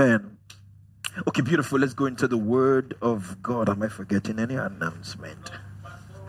[0.00, 0.38] Amen.
[1.28, 1.78] Okay, beautiful.
[1.78, 3.68] Let's go into the word of God.
[3.68, 5.50] Am I forgetting any announcement?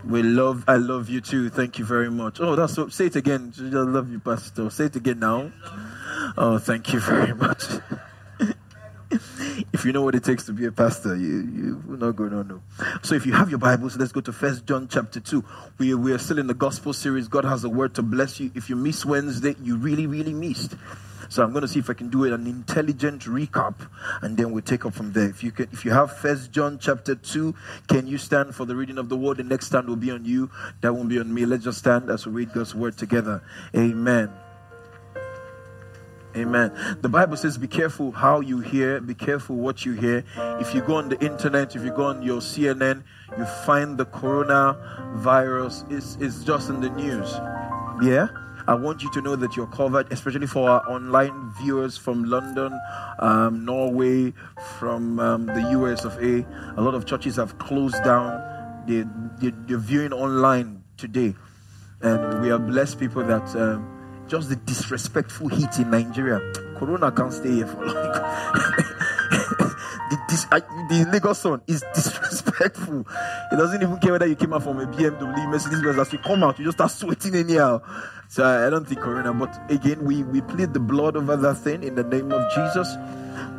[0.03, 1.49] We love, I love you too.
[1.49, 2.41] Thank you very much.
[2.41, 3.53] Oh, that's so, say it again.
[3.57, 4.69] I love you, Pastor.
[4.69, 5.53] Say it again now.
[6.37, 7.63] Oh, thank you very much.
[9.73, 12.29] if you know what it takes to be a pastor, you, you will not go,
[12.29, 12.61] no, no.
[13.01, 15.43] So if you have your Bibles, let's go to First John chapter 2.
[15.77, 17.27] We, we are still in the gospel series.
[17.27, 18.51] God has a word to bless you.
[18.55, 20.75] If you miss Wednesday, you really, really missed.
[21.27, 23.75] So I'm going to see if I can do an intelligent recap,
[24.21, 25.29] and then we'll take up from there.
[25.29, 27.55] If you can, if you have First John chapter two,
[27.87, 29.37] can you stand for the reading of the word?
[29.37, 30.49] The next stand will be on you.
[30.81, 31.45] That won't be on me.
[31.45, 33.43] Let's just stand as we read God's word together.
[33.73, 34.29] Amen.
[36.35, 36.71] Amen.
[37.01, 40.23] The Bible says, be careful how you hear, be careful what you hear.
[40.59, 43.03] If you go on the internet, if you go on your CNN,
[43.37, 47.33] you find the coronavirus is, is just in the news.
[48.01, 48.27] Yeah?
[48.67, 52.79] I want you to know that you're covered, especially for our online viewers from London,
[53.19, 54.33] um, Norway,
[54.77, 56.45] from um, the US of A.
[56.77, 58.83] A lot of churches have closed down.
[58.87, 59.03] They,
[59.39, 61.35] they, they're viewing online today.
[62.01, 64.00] And we are blessed people that um,
[64.31, 66.39] just the disrespectful heat in Nigeria.
[66.77, 67.95] Corona can't stay here for long.
[70.09, 73.01] the, dis, I, the Lagos sun is disrespectful.
[73.51, 75.99] It doesn't even care whether you came out from a BMW, Mercedes Benz.
[75.99, 77.81] As you come out, you just start sweating anyhow.
[78.29, 79.33] So I don't think Corona.
[79.33, 82.95] But again, we, we plead the blood over that thing in the name of Jesus.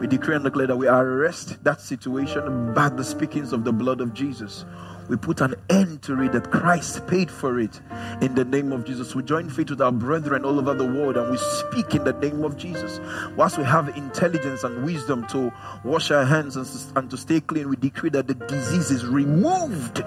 [0.00, 4.00] We decree and declare that we arrest that situation by the speakings of the blood
[4.00, 4.64] of Jesus
[5.08, 7.80] we put an end to it that Christ paid for it
[8.20, 9.14] in the name of Jesus.
[9.14, 12.12] We join faith with our brethren all over the world and we speak in the
[12.12, 13.00] name of Jesus.
[13.36, 15.52] Whilst we have intelligence and wisdom to
[15.84, 20.02] wash our hands and, and to stay clean, we decree that the disease is removed.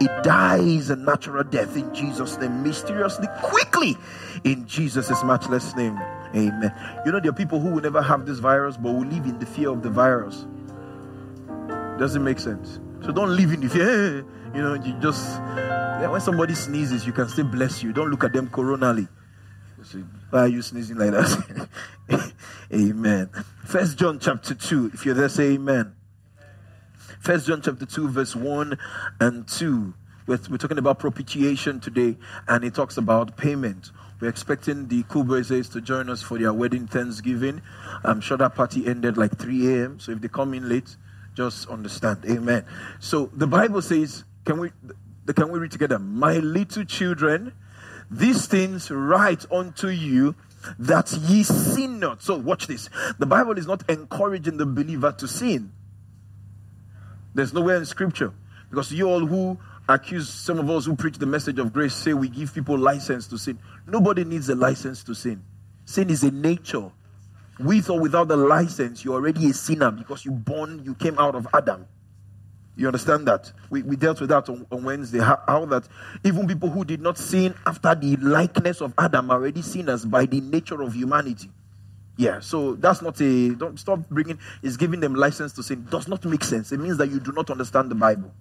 [0.00, 3.96] It dies a natural death in Jesus' name, mysteriously, quickly,
[4.44, 5.98] in Jesus' matchless name.
[6.34, 6.74] Amen.
[7.06, 9.38] You know, there are people who will never have this virus but will live in
[9.38, 10.46] the fear of the virus.
[11.98, 12.80] Doesn't make sense.
[13.04, 14.24] So don't live in the fear.
[14.54, 15.40] You know, you just
[16.10, 17.92] when somebody sneezes, you can still bless you.
[17.92, 19.08] Don't look at them coronally.
[20.30, 21.68] Why are you sneezing like that?
[22.72, 23.30] amen.
[23.64, 24.92] First John chapter 2.
[24.94, 25.94] If you're there, say amen.
[27.20, 28.78] First John chapter 2, verse 1
[29.20, 29.94] and 2.
[30.26, 33.90] We're, we're talking about propitiation today, and it talks about payment.
[34.20, 37.62] We're expecting the Kubezes to join us for their wedding Thanksgiving.
[38.04, 40.00] I'm sure that party ended like 3 a.m.
[40.00, 40.96] So if they come in late,
[41.34, 42.24] just understand.
[42.28, 42.64] Amen.
[42.98, 44.70] So the Bible says, can we
[45.34, 45.98] can we read together?
[45.98, 47.52] My little children,
[48.10, 50.36] these things write unto you
[50.78, 52.22] that ye sin not.
[52.22, 52.88] So watch this.
[53.18, 55.70] The Bible is not encouraging the believer to sin.
[57.34, 58.32] There's nowhere in scripture.
[58.70, 62.14] Because you all who accuse some of us who preach the message of grace say
[62.14, 63.58] we give people license to sin.
[63.86, 65.42] Nobody needs a license to sin.
[65.84, 66.90] Sin is a nature.
[67.60, 71.34] With or without the license, you're already a sinner because you born, you came out
[71.34, 71.86] of Adam.
[72.78, 73.50] You understand that?
[73.70, 75.18] We, we dealt with that on, on Wednesday.
[75.18, 75.88] How, how, that
[76.22, 80.26] even people who did not sin after the likeness of Adam are already sinners by
[80.26, 81.50] the nature of humanity.
[82.16, 86.06] Yeah, so that's not a don't stop bringing is giving them license to sin does
[86.06, 86.70] not make sense.
[86.70, 88.32] It means that you do not understand the Bible,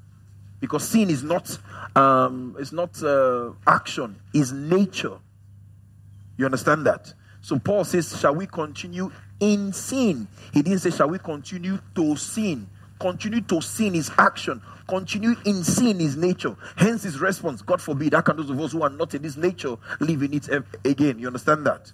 [0.59, 1.58] because sin is not
[1.96, 5.18] um, it's not uh, action, is nature.
[6.38, 7.12] You understand that?
[7.42, 12.16] So Paul says, "Shall we continue in sin?" He didn't say, "Shall we continue to
[12.16, 12.68] sin?"
[13.00, 14.62] Continue to sin is action.
[14.88, 16.56] Continue in sin is nature.
[16.75, 17.62] Hence his response.
[17.62, 20.34] God forbid, how can those of us who are not in this nature live in
[20.34, 20.50] it
[20.85, 21.19] again?
[21.19, 21.91] You understand that?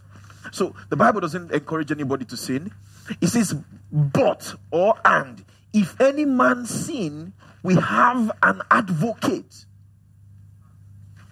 [0.51, 2.71] So the Bible doesn't encourage anybody to sin.
[3.21, 3.55] It says,
[3.91, 5.43] but or and
[5.73, 9.65] if any man sin, we have an advocate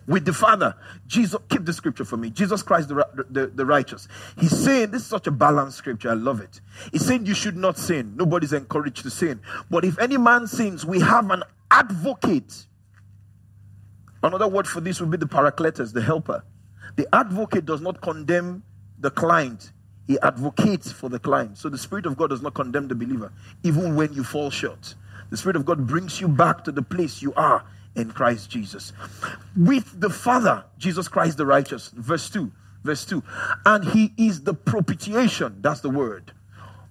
[0.08, 0.76] with the Father.
[1.08, 2.30] Jesus, keep the scripture for me.
[2.30, 4.08] Jesus Christ, the, the, the, righteous.
[4.40, 6.10] He's saying, this is such a balanced scripture.
[6.10, 6.62] I love it.
[6.92, 8.14] He's saying you should not sin.
[8.16, 9.42] Nobody's encouraged to sin.
[9.70, 12.66] But if any man sins, we have an advocate.
[14.24, 16.44] Another word for this would be the paracletus, the helper.
[16.96, 18.64] The advocate does not condemn
[19.00, 19.72] the client,
[20.08, 21.58] he advocates for the client.
[21.58, 23.32] So the Spirit of God does not condemn the believer,
[23.64, 24.96] even when you fall short.
[25.30, 27.66] The Spirit of God brings you back to the place you are
[27.96, 28.94] in Christ Jesus.
[29.56, 31.90] With the Father, Jesus Christ the righteous.
[31.90, 32.52] Verse 2.
[32.84, 33.24] Verse 2.
[33.66, 36.32] And he is the propitiation, that's the word,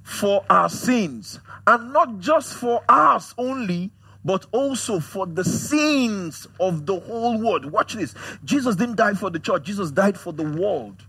[0.03, 1.41] for our sins.
[1.67, 3.91] And not just for us only,
[4.25, 7.71] but also for the sins of the whole world.
[7.71, 8.15] Watch this.
[8.45, 11.05] Jesus didn't die for the church, Jesus died for the world.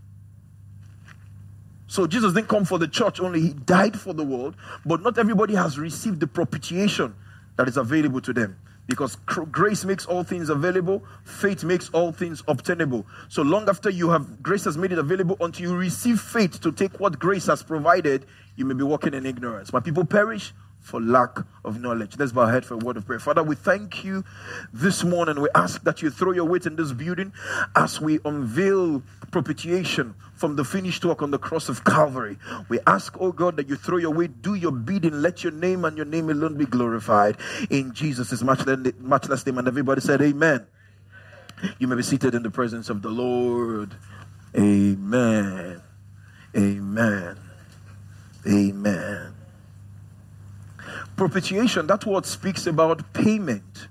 [1.86, 4.56] So Jesus didn't come for the church only, he died for the world.
[4.86, 7.14] But not everybody has received the propitiation
[7.56, 8.56] that is available to them.
[8.86, 13.06] Because grace makes all things available, faith makes all things obtainable.
[13.28, 16.72] So long after you have grace has made it available until you receive faith to
[16.72, 18.26] take what grace has provided,
[18.56, 19.72] you may be walking in ignorance.
[19.72, 20.52] My people perish
[20.82, 22.16] for lack of knowledge.
[22.18, 23.20] Let's bow our head for a word of prayer.
[23.20, 24.24] Father, we thank you
[24.72, 25.40] this morning.
[25.40, 27.32] We ask that you throw your weight in this building
[27.74, 32.36] as we unveil propitiation from the finished work on the cross of Calvary.
[32.68, 35.84] We ask, oh God, that you throw your weight, do your bidding, let your name
[35.84, 37.36] and your name alone be glorified.
[37.70, 39.58] In Jesus' matchless name.
[39.58, 40.66] And everybody said, Amen.
[41.78, 43.94] You may be seated in the presence of the Lord.
[44.56, 45.80] Amen.
[46.56, 47.38] Amen.
[48.46, 49.31] Amen.
[51.22, 53.86] Propitiation, that word speaks about payment.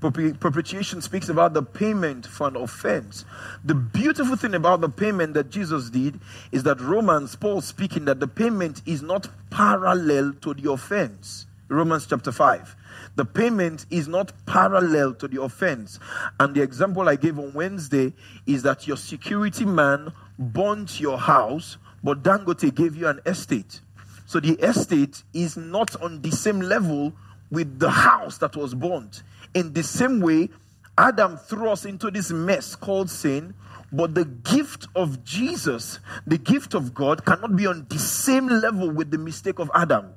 [0.00, 3.24] Propitiation speaks about the payment for an offense.
[3.64, 6.18] The beautiful thing about the payment that Jesus did
[6.50, 11.46] is that Romans, Paul speaking, that the payment is not parallel to the offense.
[11.68, 12.74] Romans chapter 5.
[13.14, 16.00] The payment is not parallel to the offense.
[16.40, 18.14] And the example I gave on Wednesday
[18.48, 23.80] is that your security man burnt your house, but Dangote gave you an estate.
[24.26, 27.12] So the estate is not on the same level
[27.50, 29.22] with the house that was burnt.
[29.54, 30.48] In the same way,
[30.96, 33.54] Adam threw us into this mess called sin,
[33.92, 38.90] but the gift of Jesus, the gift of God, cannot be on the same level
[38.90, 40.12] with the mistake of Adam.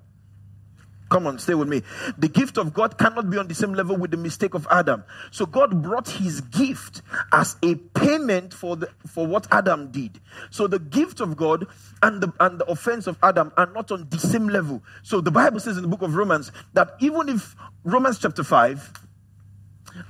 [1.10, 1.84] Come on, stay with me.
[2.18, 5.04] The gift of God cannot be on the same level with the mistake of Adam.
[5.32, 7.02] So God brought his gift
[7.32, 10.20] as a payment for the for what Adam did.
[10.50, 11.68] So the gift of God
[12.04, 14.84] and the and the offense of Adam are not on the same level.
[15.04, 19.06] So the Bible says in the book of Romans that even if Romans chapter 5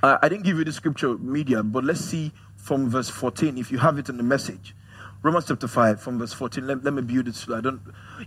[0.02, 3.72] uh, I didn't give you the scripture media, but let's see from verse 14 if
[3.72, 4.74] you have it in the message.
[5.20, 6.66] Romans chapter 5 from verse 14.
[6.66, 7.80] Let, let me build it so I don't.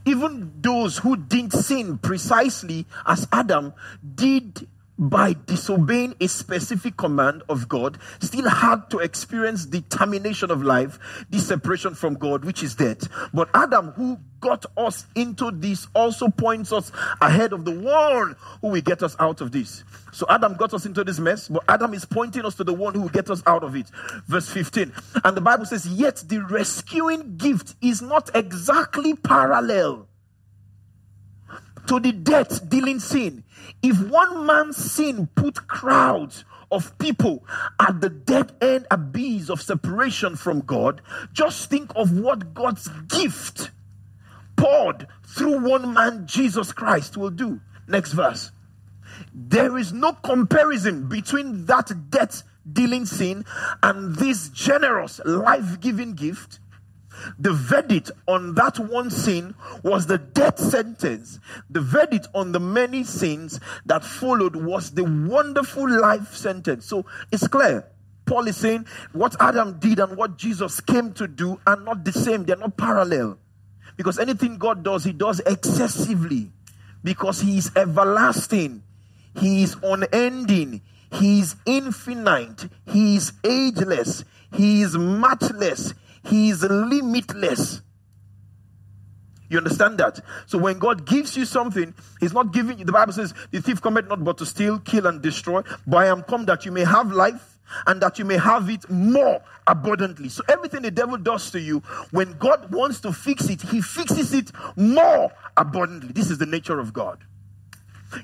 [0.06, 3.74] Even those who didn't sin precisely as Adam
[4.16, 4.68] did
[5.02, 11.00] by disobeying a specific command of God, still had to experience the termination of life,
[11.32, 13.08] the separation from God, which is death.
[13.34, 18.68] But Adam, who got us into this, also points us ahead of the one who
[18.70, 19.84] will get us out of this.
[20.12, 22.94] So Adam got us into this mess, but Adam is pointing us to the one
[22.94, 23.90] who will get us out of it.
[24.28, 24.94] Verse 15.
[25.24, 30.08] And the Bible says, Yet the rescuing gift is not exactly parallel
[31.88, 33.44] to the death dealing sin.
[33.82, 37.44] If one man's sin put crowds of people
[37.80, 41.02] at the dead end abyss of separation from God,
[41.34, 43.72] just think of what God's gift
[44.56, 47.60] poured through one man, Jesus Christ, will do.
[47.88, 48.52] Next verse.
[49.34, 53.46] There is no comparison between that death dealing sin
[53.82, 56.60] and this generous life giving gift
[57.38, 61.40] the verdict on that one sin was the death sentence.
[61.70, 66.86] The verdict on the many sins that followed was the wonderful life sentence.
[66.86, 67.86] So it's clear.
[68.26, 72.14] Paul is saying what Adam did and what Jesus came to do are not the
[72.14, 73.38] same, they're not parallel.
[73.98, 76.52] Because anything God does, He does excessively.
[77.04, 78.84] Because He is everlasting,
[79.38, 80.82] He is unending,
[81.12, 84.24] He is infinite, He is ageless,
[84.54, 85.94] He is matchless,
[86.24, 87.82] he is limitless.
[89.50, 90.22] You understand that?
[90.46, 93.82] So when God gives you something, He's not giving you, the Bible says, the thief
[93.82, 95.62] cometh not but to steal, kill, and destroy.
[95.86, 98.90] But I am come that you may have life and that you may have it
[98.90, 100.30] more abundantly.
[100.30, 101.80] So everything the devil does to you,
[102.12, 106.14] when God wants to fix it, He fixes it more abundantly.
[106.14, 107.22] This is the nature of God.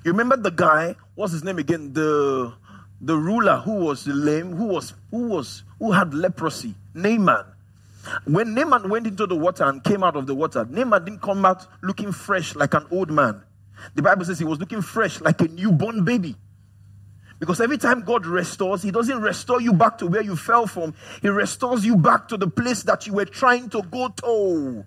[0.05, 1.93] You remember the guy, what's his name again?
[1.93, 2.53] The
[2.99, 7.45] the ruler who was lame, who was who was who had leprosy, Naaman.
[8.25, 11.45] When Naaman went into the water and came out of the water, Naaman didn't come
[11.45, 13.43] out looking fresh like an old man.
[13.95, 16.35] The Bible says he was looking fresh like a newborn baby.
[17.39, 20.95] Because every time God restores, He doesn't restore you back to where you fell from.
[21.21, 24.85] He restores you back to the place that you were trying to go to.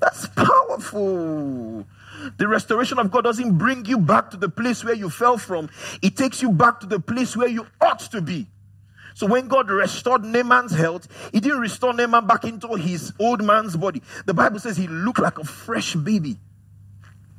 [0.00, 1.86] That's powerful.
[2.36, 5.70] The restoration of God doesn't bring you back to the place where you fell from,
[6.02, 8.46] it takes you back to the place where you ought to be.
[9.14, 13.76] So when God restored Naaman's health, he didn't restore Naaman back into his old man's
[13.76, 14.02] body.
[14.26, 16.36] The Bible says he looked like a fresh baby.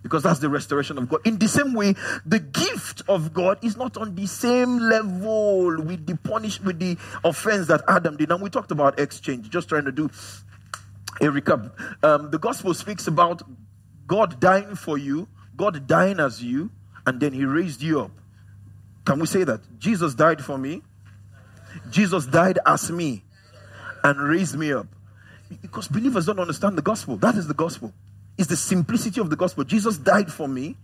[0.02, 1.26] Because that's the restoration of God.
[1.26, 6.06] In the same way, the gift of God is not on the same level with
[6.06, 8.32] the punish with the offense that Adam did.
[8.32, 10.06] And we talked about exchange, just trying to do
[11.20, 11.72] a recap.
[12.04, 13.42] Um, the gospel speaks about
[14.08, 15.28] God dying for you,
[15.58, 16.70] God dying as you,
[17.06, 18.12] and then he raised you up.
[19.06, 19.80] Can we say that?
[19.80, 20.84] Jesus died for me,
[21.90, 23.24] Jesus died as me
[24.04, 24.88] and raised me up.
[25.62, 27.18] Because believers don't understand the gospel.
[27.18, 27.94] That is the gospel.
[28.38, 29.64] It's the simplicity of the gospel.
[29.64, 30.76] Jesus died for me.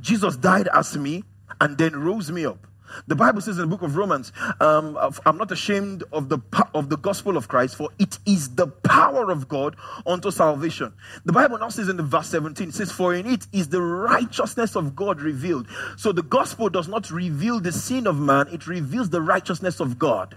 [0.00, 1.24] Jesus died as me
[1.60, 2.66] and then rose me up.
[3.06, 6.38] The Bible says in the book of Romans, um, I'm not ashamed of the
[6.74, 10.92] of the gospel of Christ, for it is the power of God unto salvation.
[11.24, 13.82] The Bible now says in the verse 17, it says, For in it is the
[13.82, 15.66] righteousness of God revealed.
[15.96, 19.98] So the gospel does not reveal the sin of man, it reveals the righteousness of
[19.98, 20.36] God.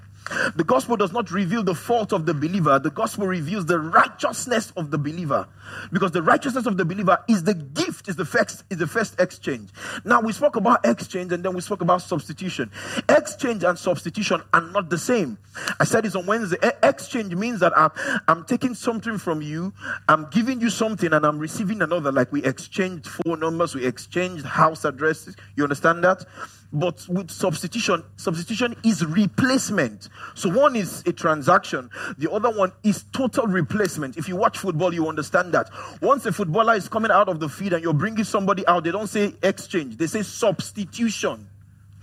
[0.56, 2.78] The gospel does not reveal the fault of the believer.
[2.78, 5.48] The gospel reveals the righteousness of the believer.
[5.92, 9.20] Because the righteousness of the believer is the gift, is the first, is the first
[9.20, 9.70] exchange.
[10.06, 12.72] Now we spoke about exchange and then we spoke about substitution.
[13.08, 15.38] Exchange and substitution are not the same.
[15.80, 16.58] I said this on Wednesday.
[16.84, 17.92] Exchange means that I'm,
[18.28, 19.74] I'm taking something from you,
[20.08, 22.12] I'm giving you something, and I'm receiving another.
[22.12, 25.36] Like we exchanged phone numbers, we exchanged house addresses.
[25.56, 26.26] You understand that?
[26.72, 30.10] But with substitution, substitution is replacement.
[30.36, 34.18] So one is a transaction, the other one is total replacement.
[34.18, 35.70] If you watch football, you understand that.
[36.02, 38.92] Once a footballer is coming out of the field and you're bringing somebody out, they
[38.92, 41.50] don't say exchange, they say substitution.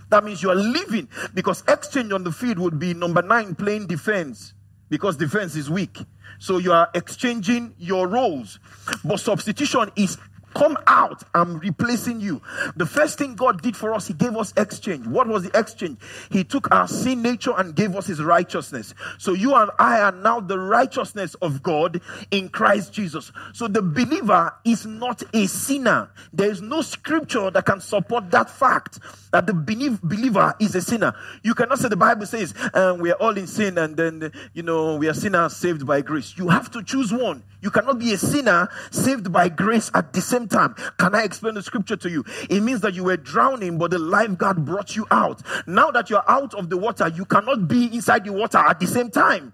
[0.09, 3.87] That means you are leaving because exchange on the field would be number nine playing
[3.87, 4.53] defense
[4.89, 5.97] because defense is weak.
[6.39, 8.59] So you are exchanging your roles.
[9.03, 10.17] But substitution is
[10.57, 12.41] Come out, I'm replacing you.
[12.75, 15.05] The first thing God did for us, He gave us exchange.
[15.05, 15.99] What was the exchange?
[16.31, 18.95] He took our sin nature and gave us His righteousness.
[19.19, 23.31] So you and I are now the righteousness of God in Christ Jesus.
[23.53, 26.09] So the believer is not a sinner.
[26.33, 28.97] There is no scripture that can support that fact
[29.31, 31.13] that the believer is a sinner.
[31.43, 34.63] You cannot say the Bible says um, we are all in sin and then, you
[34.63, 36.33] know, we are sinners saved by grace.
[36.35, 37.43] You have to choose one.
[37.61, 40.75] You cannot be a sinner saved by grace at the same time.
[40.97, 42.25] Can I explain the scripture to you?
[42.49, 45.41] It means that you were drowning, but the lifeguard brought you out.
[45.67, 48.87] Now that you're out of the water, you cannot be inside the water at the
[48.87, 49.53] same time.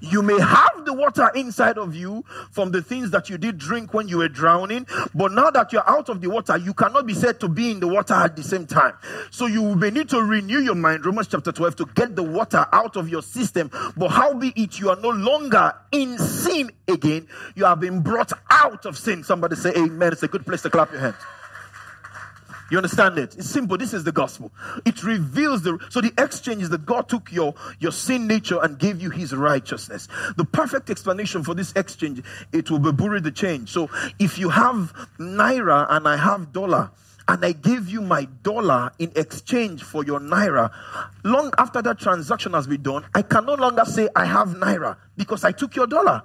[0.00, 3.94] You may have the water inside of you from the things that you did drink
[3.94, 7.14] when you were drowning, but now that you're out of the water, you cannot be
[7.14, 8.94] said to be in the water at the same time.
[9.30, 12.66] So you may need to renew your mind, Romans chapter 12, to get the water
[12.72, 13.70] out of your system.
[13.96, 17.26] But how be it, you are no longer in sin again.
[17.54, 19.24] You have been brought out of sin.
[19.24, 20.12] Somebody say amen.
[20.12, 21.16] It's a good place to clap your hands.
[22.70, 23.36] You understand it?
[23.36, 23.76] It's simple.
[23.76, 24.50] This is the gospel.
[24.84, 28.78] It reveals the so the exchange is that God took your your sin nature and
[28.78, 30.08] gave you his righteousness.
[30.36, 33.70] The perfect explanation for this exchange, it will be bureau de change.
[33.70, 36.90] So if you have naira and I have dollar,
[37.28, 40.72] and I gave you my dollar in exchange for your naira.
[41.24, 44.96] Long after that transaction has been done, I can no longer say I have naira
[45.16, 46.22] because I took your dollar.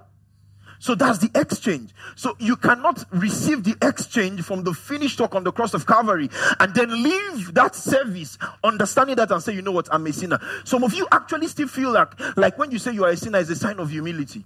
[0.81, 1.93] So that's the exchange.
[2.15, 6.27] So you cannot receive the exchange from the finished work on the cross of Calvary
[6.59, 10.39] and then leave that service understanding that and say, you know what, I'm a sinner.
[10.63, 13.37] Some of you actually still feel like, like when you say you are a sinner
[13.37, 14.43] is a sign of humility.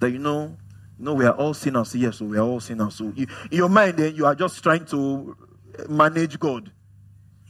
[0.00, 0.54] That you know,
[0.98, 1.94] you know, we are all sinners.
[1.94, 2.96] Yes, so we are all sinners.
[2.96, 5.34] So you, in your mind, then you are just trying to
[5.88, 6.70] manage God.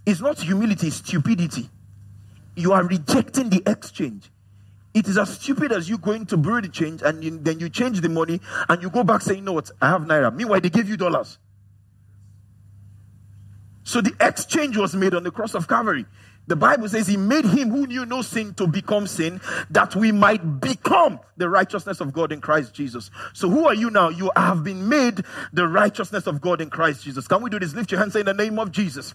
[0.06, 1.68] It's not humility, it's stupidity.
[2.54, 4.30] You are rejecting the exchange.
[4.92, 7.68] It is as stupid as you going to bureau de change and you, then you
[7.68, 10.34] change the money and you go back saying, know what, I have naira.
[10.34, 11.38] Meanwhile, they gave you dollars.
[13.84, 16.06] So the exchange was made on the cross of Calvary.
[16.46, 20.10] The Bible says he made him who knew no sin to become sin that we
[20.10, 23.10] might become the righteousness of God in Christ Jesus.
[23.34, 24.08] So who are you now?
[24.08, 27.28] You have been made the righteousness of God in Christ Jesus.
[27.28, 27.74] Can we do this?
[27.74, 29.14] Lift your hands in the name of Jesus.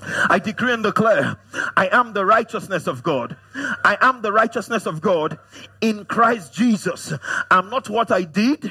[0.00, 1.36] I decree and declare,
[1.76, 3.36] I am the righteousness of God.
[3.54, 5.38] I am the righteousness of God
[5.80, 7.12] in Christ Jesus.
[7.50, 8.70] I'm not what I did.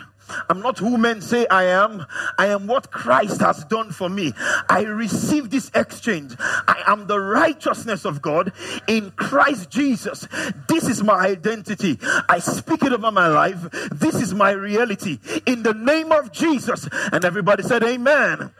[0.49, 2.05] I'm not who men say I am.
[2.37, 4.33] I am what Christ has done for me.
[4.69, 6.35] I receive this exchange.
[6.39, 8.51] I am the righteousness of God
[8.87, 10.27] in Christ Jesus.
[10.67, 11.97] This is my identity.
[12.27, 13.69] I speak it over my life.
[13.91, 15.19] This is my reality.
[15.45, 16.87] In the name of Jesus.
[17.11, 18.51] And everybody said, Amen.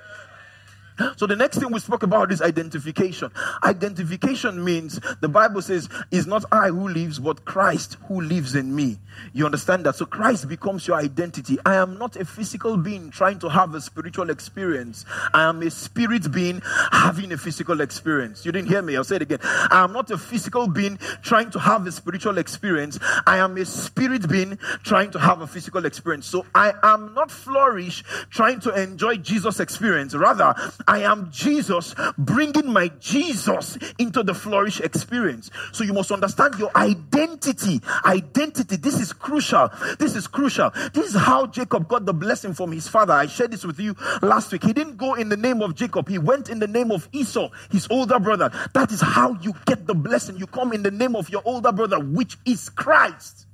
[1.15, 3.31] So the next thing we spoke about is identification.
[3.63, 8.75] Identification means the Bible says, "Is not I who lives, but Christ who lives in
[8.75, 8.99] me."
[9.33, 9.95] You understand that?
[9.95, 11.57] So Christ becomes your identity.
[11.65, 15.05] I am not a physical being trying to have a spiritual experience.
[15.33, 16.61] I am a spirit being
[16.91, 18.45] having a physical experience.
[18.45, 18.95] You didn't hear me?
[18.95, 19.39] I'll say it again.
[19.43, 22.99] I am not a physical being trying to have a spiritual experience.
[23.25, 26.27] I am a spirit being trying to have a physical experience.
[26.27, 30.13] So I am not flourish trying to enjoy Jesus' experience.
[30.13, 30.53] Rather,
[30.87, 35.51] I am Jesus bringing my Jesus into the flourish experience.
[35.73, 37.81] So you must understand your identity.
[38.05, 38.77] Identity.
[38.77, 39.69] This is crucial.
[39.99, 40.71] This is crucial.
[40.93, 43.13] This is how Jacob got the blessing from his father.
[43.13, 44.63] I shared this with you last week.
[44.63, 46.07] He didn't go in the name of Jacob.
[46.07, 48.49] He went in the name of Esau, his older brother.
[48.73, 50.37] That is how you get the blessing.
[50.37, 53.45] You come in the name of your older brother, which is Christ.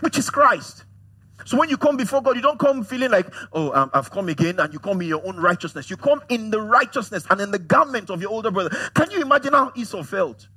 [0.00, 0.81] Which is Christ.
[1.44, 4.28] So when you come before God, you don't come feeling like, oh, um, I've come
[4.28, 5.90] again, and you come in your own righteousness.
[5.90, 8.70] You come in the righteousness and in the garment of your older brother.
[8.94, 10.48] Can you imagine how Esau felt?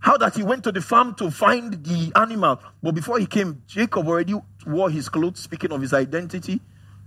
[0.00, 3.62] How that he went to the farm to find the animal, but before he came,
[3.68, 4.34] Jacob already
[4.66, 6.60] wore his clothes, speaking of his identity,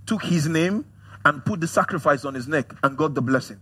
[0.05, 0.85] took his name,
[1.25, 3.59] and put the sacrifice on his neck and got the blessing.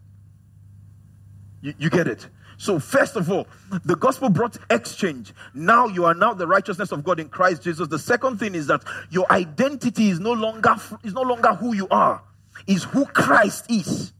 [1.62, 2.28] You, you get it?
[2.58, 3.48] So, first of all,
[3.86, 5.34] the gospel brought exchange.
[5.54, 7.88] Now you are now the righteousness of God in Christ Jesus.
[7.88, 11.88] The second thing is that your identity is no longer is no longer who you
[11.90, 12.22] are,
[12.68, 14.14] is who Christ is.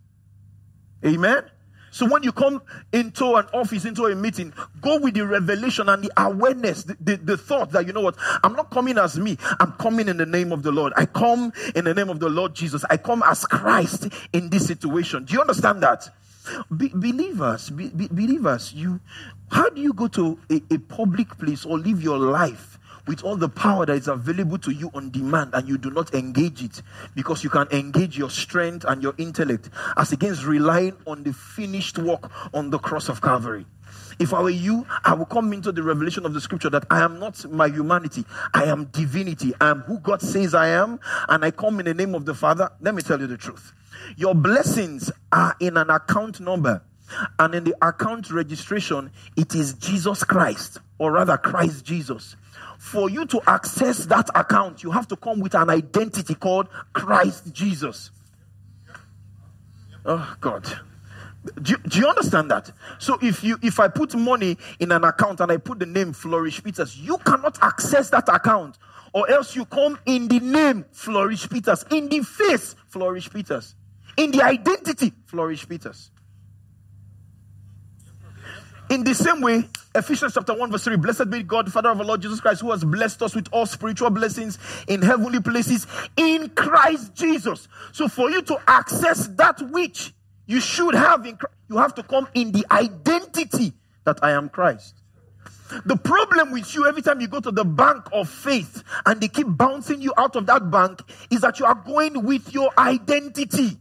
[1.06, 1.44] Amen.
[1.94, 6.04] So when you come into an office, into a meeting, go with the revelation and
[6.04, 9.38] the awareness, the, the, the, thought that, you know what, I'm not coming as me.
[9.60, 10.92] I'm coming in the name of the Lord.
[10.98, 12.84] I come in the name of the Lord Jesus.
[12.90, 15.26] I come as Christ in this situation.
[15.26, 16.10] Do you understand that?
[16.76, 19.00] Be- believers, be- be- believers, you,
[19.52, 23.36] how do you go to a, a public place or live your life with all
[23.36, 26.82] the power that is available to you on demand and you do not engage it
[27.16, 31.98] because you can engage your strength and your intellect as against relying on the finished
[31.98, 33.66] work on the cross of Calvary.
[34.20, 37.02] If I were you, I would come into the revelation of the scripture that I
[37.02, 39.54] am not my humanity, I am divinity.
[39.60, 42.34] I am who God says I am, and I come in the name of the
[42.34, 42.70] Father.
[42.80, 43.74] Let me tell you the truth.
[44.18, 46.82] Your blessings are in an account number.
[47.40, 52.36] And in the account registration, it is Jesus Christ, or rather, Christ Jesus.
[52.80, 57.54] For you to access that account, you have to come with an identity called Christ
[57.54, 58.12] Jesus.
[60.06, 60.66] Oh, God.
[61.62, 62.72] Do, do, you understand that?
[63.00, 66.14] So if you if I put money in an account and I put the name
[66.14, 68.78] Flourish Peters, you cannot access that account,
[69.12, 73.76] or else you come in the name Flourish Peters, in the face Flourish Peters.
[74.18, 76.12] In the identity, Flourish Peters.
[78.90, 82.06] In the same way, Ephesians chapter 1, verse 3 Blessed be God, Father of our
[82.06, 86.50] Lord Jesus Christ, who has blessed us with all spiritual blessings in heavenly places in
[86.50, 87.68] Christ Jesus.
[87.92, 90.14] So, for you to access that which
[90.46, 94.50] you should have in Christ, you have to come in the identity that I am
[94.50, 94.96] Christ.
[95.86, 99.28] The problem with you every time you go to the bank of faith and they
[99.28, 101.02] keep bouncing you out of that bank
[101.32, 103.80] is that you are going with your identity.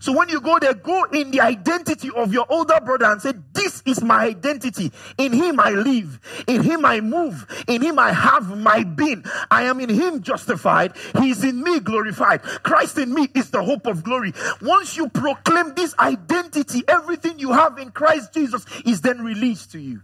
[0.00, 3.34] So when you go there, go in the identity of your older brother and say,
[3.52, 4.90] This is my identity.
[5.18, 6.18] In him I live.
[6.48, 7.46] In him I move.
[7.68, 9.24] In him I have my being.
[9.50, 10.96] I am in him justified.
[11.18, 12.42] He is in me glorified.
[12.42, 14.32] Christ in me is the hope of glory.
[14.62, 19.78] Once you proclaim this identity, everything you have in Christ Jesus is then released to
[19.78, 20.00] you.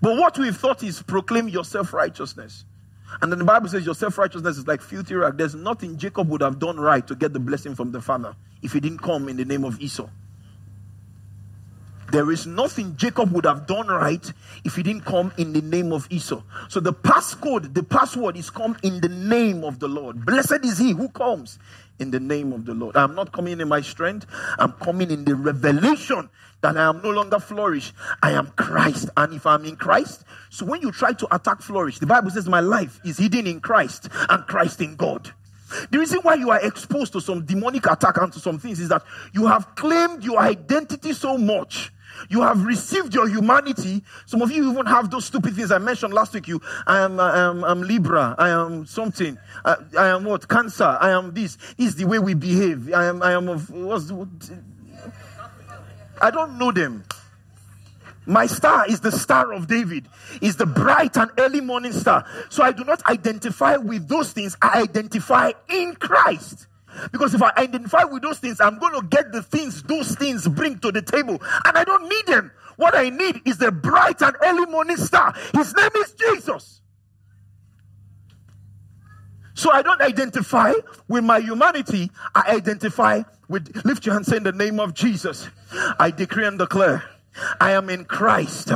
[0.00, 2.64] But what we've thought is proclaim your self righteousness.
[3.20, 5.36] And then the Bible says your self righteousness is like filthy rag.
[5.36, 8.72] There's nothing Jacob would have done right to get the blessing from the father if
[8.72, 10.08] he didn't come in the name of Esau.
[12.10, 14.32] There is nothing Jacob would have done right
[14.64, 16.42] if he didn't come in the name of Esau.
[16.68, 20.24] So the passcode, the password is come in the name of the Lord.
[20.24, 21.58] Blessed is he who comes
[21.98, 22.96] in the name of the Lord.
[22.96, 24.26] I'm not coming in my strength,
[24.58, 27.92] I'm coming in the revelation that I am no longer flourish.
[28.22, 29.10] I am Christ.
[29.16, 32.48] And if I'm in Christ, so when you try to attack flourish, the Bible says
[32.48, 35.32] my life is hidden in Christ and Christ in God.
[35.90, 38.88] The reason why you are exposed to some demonic attack and to some things is
[38.88, 41.92] that you have claimed your identity so much.
[42.30, 44.02] You have received your humanity.
[44.26, 46.48] Some of you even have those stupid things I mentioned last week.
[46.48, 48.34] You, I am, I am, I'm Libra.
[48.38, 49.38] I am something.
[49.64, 50.48] I, I am what?
[50.48, 50.98] Cancer.
[51.00, 51.58] I am this.
[51.76, 52.92] Is the way we behave.
[52.92, 54.28] I am, I am of, what's, what,
[56.20, 57.04] I don't know them.
[58.26, 60.06] My star is the star of David,
[60.42, 62.26] is the bright and early morning star.
[62.50, 64.54] So I do not identify with those things.
[64.60, 66.66] I identify in Christ.
[67.10, 70.46] Because if I identify with those things, I'm going to get the things those things
[70.46, 71.40] bring to the table.
[71.64, 72.50] And I don't need them.
[72.76, 75.34] What I need is the bright and early morning star.
[75.54, 76.82] His name is Jesus.
[79.58, 80.72] So I don't identify
[81.08, 82.12] with my humanity.
[82.32, 85.48] I identify with, lift your hand, say in the name of Jesus.
[85.98, 87.02] I decree and declare
[87.60, 88.70] I am in Christ,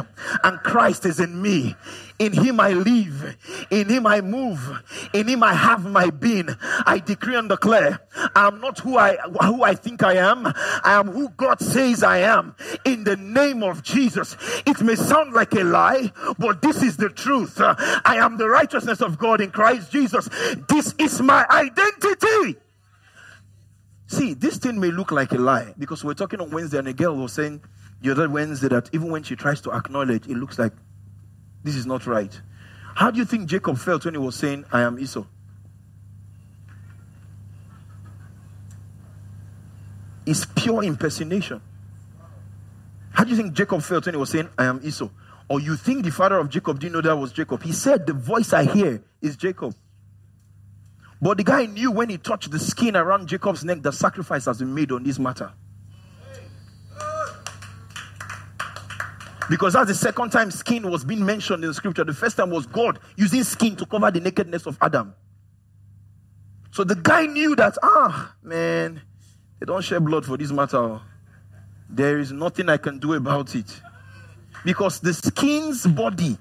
[0.45, 1.77] and Christ is in me.
[2.19, 3.37] In him I live,
[3.71, 6.51] in him I move, in him I have my being.
[6.87, 8.01] I decree and declare,
[8.37, 10.47] I am not who I who I think I am.
[10.47, 12.55] I am who God says I am.
[12.85, 14.37] In the name of Jesus.
[14.67, 17.57] It may sound like a lie, but this is the truth.
[17.59, 20.29] I am the righteousness of God in Christ Jesus.
[20.69, 22.59] This is my identity.
[24.07, 26.93] See, this thing may look like a lie because we're talking on Wednesday and a
[26.93, 27.63] girl was saying
[28.03, 30.73] the other Wednesday that even when she tries to acknowledge, it looks like
[31.63, 32.41] this is not right.
[32.95, 35.25] How do you think Jacob felt when he was saying, I am Esau?
[40.27, 41.61] It's pure impersonation.
[43.13, 45.09] How do you think Jacob felt when he was saying, I am Esau?
[45.49, 47.63] Or you think the father of Jacob didn't know that was Jacob.
[47.63, 49.75] He said, The voice I hear is Jacob.
[51.21, 54.59] But the guy knew when he touched the skin around Jacob's neck, the sacrifice has
[54.59, 55.53] been made on this matter.
[59.53, 62.05] Because that's the second time skin was being mentioned in the scripture.
[62.05, 65.15] The first time was God using skin to cover the nakedness of Adam.
[66.71, 69.03] So the guy knew that, ah, man,
[69.61, 71.03] they don't share blood for this matter.
[71.91, 73.79] There is nothing I can do about it.
[74.65, 76.39] Because the skin's body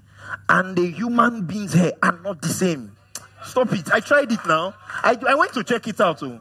[0.48, 2.96] and the human being's hair are not the same.
[3.44, 3.92] Stop it.
[3.92, 4.74] I tried it now.
[5.04, 6.24] I, I went to check it out.
[6.24, 6.40] Oh.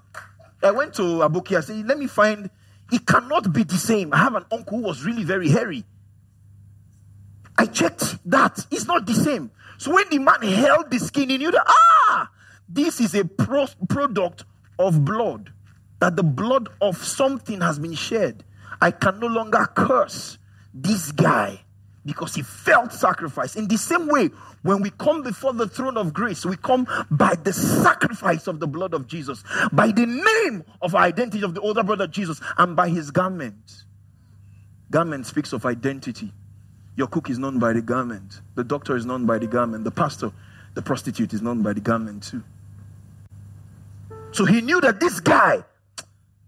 [0.63, 1.57] I went to Aboki.
[1.57, 2.49] I said, let me find.
[2.93, 4.15] It cannot be the same.
[4.15, 5.85] I have an uncle who was really very hairy.
[7.61, 8.67] I checked that.
[8.71, 9.51] It's not the same.
[9.77, 12.31] So when the man held the skin, he knew that, ah,
[12.67, 14.45] this is a pro- product
[14.79, 15.53] of blood.
[15.99, 18.45] That the blood of something has been shed.
[18.81, 20.39] I can no longer curse
[20.73, 21.61] this guy
[22.07, 23.57] because he felt sacrifice.
[23.57, 24.31] In the same way,
[24.63, 28.67] when we come before the throne of grace, we come by the sacrifice of the
[28.67, 32.89] blood of Jesus, by the name of identity of the older brother Jesus, and by
[32.89, 33.85] his garment.
[34.91, 36.33] Garment speaks of identity.
[36.97, 39.91] Your cook is known by the garment, the doctor is known by the garment, the
[39.91, 40.33] pastor,
[40.75, 42.43] the prostitute is known by the garment too.
[44.33, 45.65] So he knew that this guy,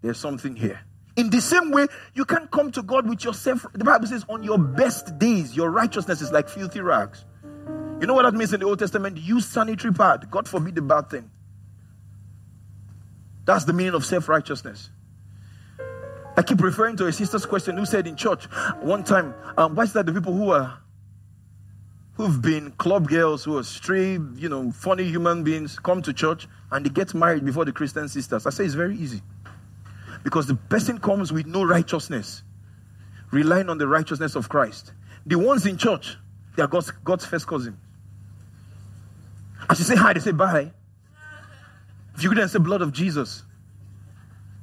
[0.03, 0.81] there's something here.
[1.17, 3.67] In the same way, you can't come to God with yourself.
[3.73, 7.25] The Bible says, on your best days, your righteousness is like filthy rags.
[8.01, 9.19] You know what that means in the Old Testament?
[9.19, 10.31] Use sanitary pad.
[10.31, 11.31] God forbid the bad thing.
[13.45, 14.91] That's the meaning of self righteousness.
[16.37, 18.45] I keep referring to a sister's question who said in church
[18.81, 20.79] one time, um, why is that the people who are
[22.15, 26.47] who've been club girls, who are stray, you know, funny human beings, come to church
[26.71, 28.47] and they get married before the Christian sisters?
[28.47, 29.23] I say it's very easy.
[30.25, 32.43] Because the person comes with no righteousness,
[33.31, 34.93] relying on the righteousness of Christ.
[35.27, 36.17] The ones in church,
[36.57, 37.77] they are God's, God's first cousin.
[39.69, 40.73] As you say hi, they say bye.
[42.15, 43.43] If you couldn't say blood of Jesus,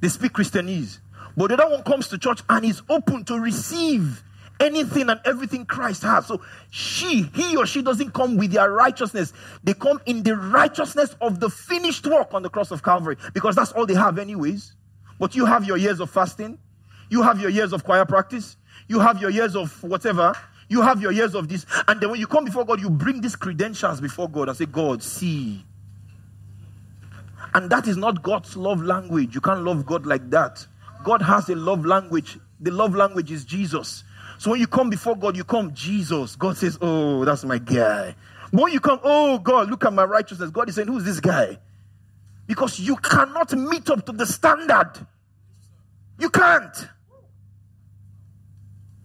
[0.00, 0.98] they speak Christianese.
[1.36, 4.22] But the other one comes to church and is open to receive
[4.60, 6.26] anything and everything Christ has.
[6.26, 9.32] So she, he or she doesn't come with their righteousness.
[9.64, 13.56] They come in the righteousness of the finished work on the cross of Calvary because
[13.56, 14.74] that's all they have, anyways.
[15.18, 16.58] But you have your years of fasting,
[17.08, 18.56] you have your years of choir practice,
[18.88, 20.34] you have your years of whatever,
[20.68, 21.66] you have your years of this.
[21.88, 24.66] And then when you come before God, you bring these credentials before God and say,
[24.66, 25.64] God, see.
[27.54, 29.34] And that is not God's love language.
[29.34, 30.66] You can't love God like that.
[31.02, 32.38] God has a love language.
[32.60, 34.04] The love language is Jesus.
[34.38, 36.36] So when you come before God, you come Jesus.
[36.36, 38.14] God says, Oh, that's my guy.
[38.52, 40.50] But when you come, Oh God, look at my righteousness.
[40.50, 41.58] God is saying, Who's this guy?
[42.46, 45.06] Because you cannot meet up to the standard.
[46.18, 46.88] You can't.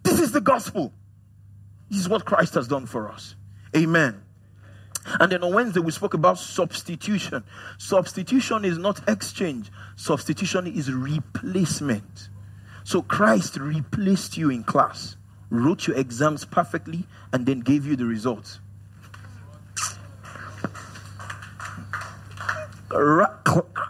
[0.02, 0.92] This is the gospel.
[1.88, 3.34] This is what Christ has done for us.
[3.76, 4.22] Amen.
[5.20, 7.44] And then on Wednesday, we spoke about substitution.
[7.78, 12.28] Substitution is not exchange, substitution is replacement.
[12.84, 15.16] So Christ replaced you in class,
[15.50, 18.60] wrote your exams perfectly, and then gave you the results.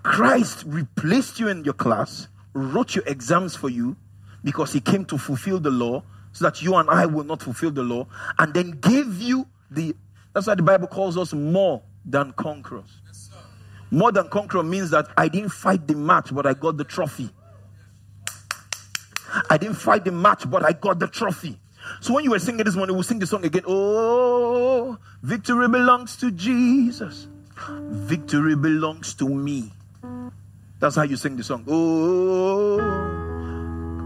[0.02, 3.96] Christ replaced you in your class, wrote your exams for you
[4.42, 6.02] because he came to fulfill the law
[6.32, 8.06] so that you and I will not fulfill the law,
[8.38, 9.96] and then gave you the.
[10.36, 13.00] That's why the Bible calls us more than conquerors.
[13.06, 13.30] Yes,
[13.90, 17.30] more than conqueror means that I didn't fight the match, but I got the trophy.
[19.48, 21.58] I didn't fight the match, but I got the trophy.
[22.02, 23.62] So when you were singing this morning, we'll sing the song again.
[23.66, 27.28] Oh, victory belongs to Jesus.
[27.80, 29.72] Victory belongs to me.
[30.80, 31.64] That's how you sing the song.
[31.66, 32.76] Oh,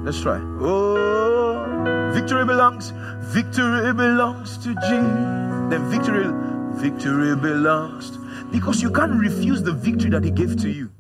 [0.05, 0.39] let's try.
[0.39, 2.93] Oh, victory belongs,
[3.35, 5.50] victory belongs to Jesus.
[5.71, 6.27] Then victory,
[6.75, 8.19] victory belongs.
[8.51, 10.91] Because you can't refuse the victory that He gave to you.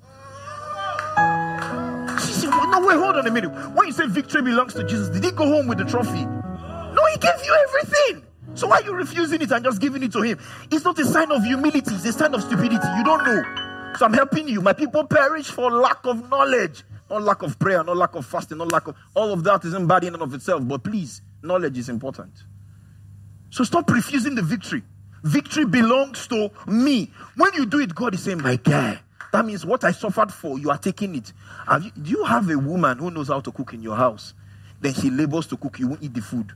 [2.70, 3.50] No, wait, hold on a minute.
[3.74, 6.24] When you say victory belongs to Jesus, did He go home with the trophy?
[6.24, 8.22] No, He gave you everything.
[8.54, 10.38] So why are you refusing it and just giving it to him?
[10.70, 12.86] It's not a sign of humility, it's a sign of stupidity.
[12.96, 13.42] You don't know.
[13.96, 14.60] So I'm helping you.
[14.60, 16.82] My people perish for lack of knowledge.
[17.08, 19.86] Not lack of prayer, not lack of fasting, not lack of all of that isn't
[19.86, 20.66] bad in and of itself.
[20.66, 22.32] But please, knowledge is important.
[23.50, 24.82] So stop refusing the victory.
[25.22, 27.10] Victory belongs to me.
[27.36, 29.00] When you do it, God is saying, My guy.
[29.32, 31.32] That means what I suffered for, you are taking it.
[31.80, 34.34] You, do you have a woman who knows how to cook in your house?
[34.80, 36.52] Then she labors to cook, you won't eat the food.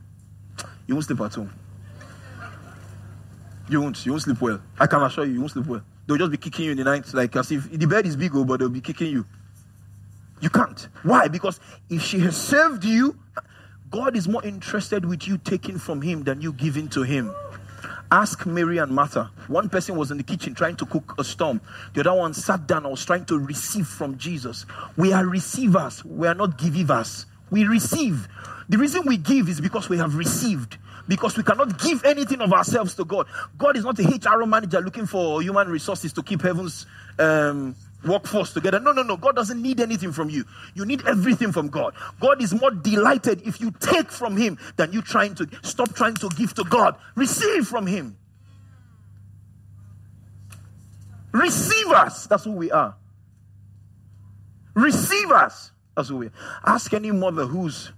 [0.87, 1.53] You won't sleep at home.
[3.69, 4.05] You won't.
[4.05, 4.61] You won't sleep well.
[4.79, 5.81] I can assure you, you won't sleep well.
[6.05, 8.35] They'll just be kicking you in the night, like as if the bed is big,
[8.35, 9.25] oh, but they'll be kicking you.
[10.41, 10.87] You can't.
[11.03, 11.27] Why?
[11.27, 13.17] Because if she has served you,
[13.89, 17.33] God is more interested with you taking from Him than you giving to Him.
[18.11, 19.31] Ask Mary and Martha.
[19.47, 21.61] One person was in the kitchen trying to cook a storm.
[21.93, 24.65] The other one sat down and was trying to receive from Jesus.
[24.95, 26.03] We are receivers.
[26.05, 27.25] We are not givers.
[27.49, 28.27] We receive.
[28.69, 30.77] The reason we give is because we have received.
[31.07, 33.27] Because we cannot give anything of ourselves to God.
[33.57, 36.87] God is not a HR manager looking for human resources to keep heaven's
[37.19, 38.79] um, workforce together.
[38.79, 39.17] No, no, no.
[39.17, 40.45] God doesn't need anything from you.
[40.73, 41.93] You need everything from God.
[42.19, 46.15] God is more delighted if you take from Him than you trying to stop trying
[46.15, 46.95] to give to God.
[47.15, 48.17] Receive from Him.
[51.31, 52.27] Receive us.
[52.27, 52.95] That's who we are.
[54.73, 55.71] Receive us.
[55.95, 56.31] That's who we are.
[56.65, 57.91] Ask any mother who's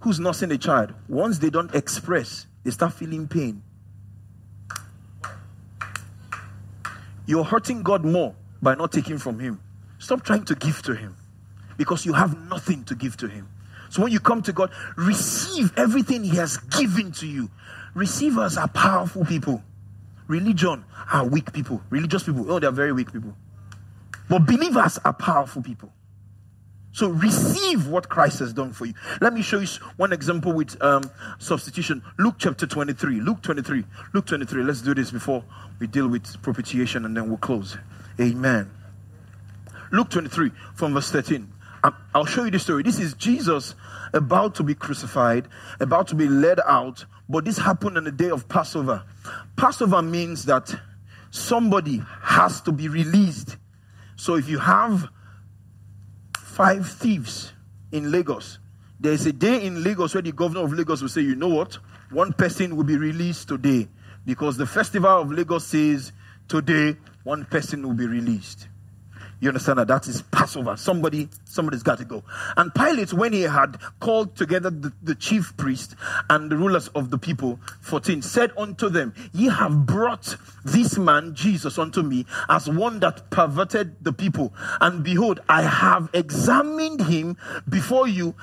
[0.00, 0.92] who's nursing a child.
[1.08, 3.62] Once they don't express, they start feeling pain.
[7.26, 9.60] You're hurting God more by not taking from Him.
[9.98, 11.16] Stop trying to give to Him
[11.76, 13.48] because you have nothing to give to Him.
[13.90, 17.50] So when you come to God, receive everything He has given to you.
[17.94, 19.62] Receivers are powerful people.
[20.28, 21.80] Religion are weak people.
[21.90, 23.34] Religious people, oh, they're very weak people.
[24.28, 25.92] But believers are powerful people.
[26.92, 28.94] So receive what Christ has done for you.
[29.20, 29.66] Let me show you
[29.98, 32.02] one example with um, substitution.
[32.18, 33.20] Luke chapter 23.
[33.20, 33.84] Luke 23.
[34.14, 34.62] Luke 23.
[34.62, 35.44] Let's do this before
[35.78, 37.76] we deal with propitiation and then we'll close.
[38.20, 38.70] Amen.
[39.92, 41.52] Luke 23 from verse 13.
[41.84, 42.82] Um, I'll show you the story.
[42.82, 43.74] This is Jesus
[44.12, 45.46] about to be crucified,
[45.80, 49.02] about to be led out, but this happened on the day of Passover.
[49.56, 50.74] Passover means that
[51.30, 53.56] somebody has to be released.
[54.16, 55.08] So if you have
[56.56, 57.52] five thieves
[57.92, 58.58] in Lagos.
[58.98, 61.48] There is a day in Lagos where the governor of Lagos will say, you know
[61.48, 61.74] what?
[62.10, 63.88] One person will be released today
[64.24, 66.12] because the festival of Lagos says
[66.48, 68.68] today one person will be released.
[69.40, 70.76] You understand that that is Passover.
[70.76, 72.22] Somebody, somebody's got to go.
[72.56, 75.96] And Pilate, when he had called together the, the, chief priest
[76.30, 81.34] and the rulers of the people, 14, said unto them, Ye have brought this man,
[81.34, 84.54] Jesus, unto me as one that perverted the people.
[84.80, 87.36] And behold, I have examined him
[87.68, 88.36] before you.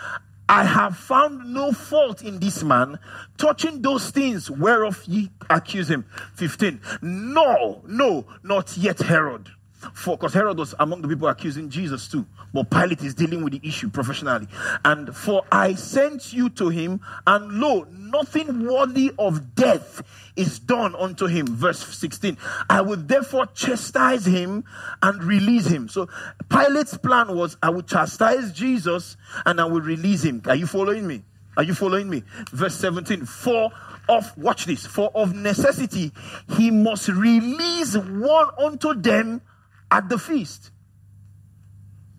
[0.54, 3.00] I have found no fault in this man
[3.40, 6.06] touching those things whereof ye accuse him.
[6.36, 6.80] 15.
[7.02, 9.50] No, no, not yet Herod
[9.94, 12.26] for because Herod was among the people accusing Jesus too.
[12.54, 14.48] But Pilate is dealing with the issue professionally.
[14.86, 20.04] And for I sent you to him, and lo, nothing worthy of death
[20.36, 21.48] is done unto him.
[21.48, 22.38] Verse 16.
[22.70, 24.64] I will therefore chastise him
[25.02, 25.90] and release him.
[25.90, 26.10] So
[26.50, 30.42] Pilate's plan was I will chastise Jesus and I will release him.
[30.46, 31.24] Are you following me?
[31.56, 32.24] Are you following me?
[32.52, 33.26] Verse 17.
[33.26, 33.72] For
[34.10, 36.12] of watch this for of necessity
[36.58, 39.42] he must release one unto them
[39.90, 40.72] at the feast.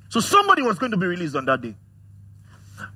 [0.09, 1.75] So somebody was going to be released on that day.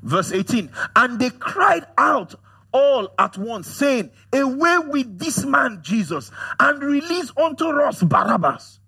[0.02, 0.70] Verse 18.
[0.94, 2.36] And they cried out
[2.72, 8.80] all at once, saying, Away with this man Jesus, and release unto us Barabbas.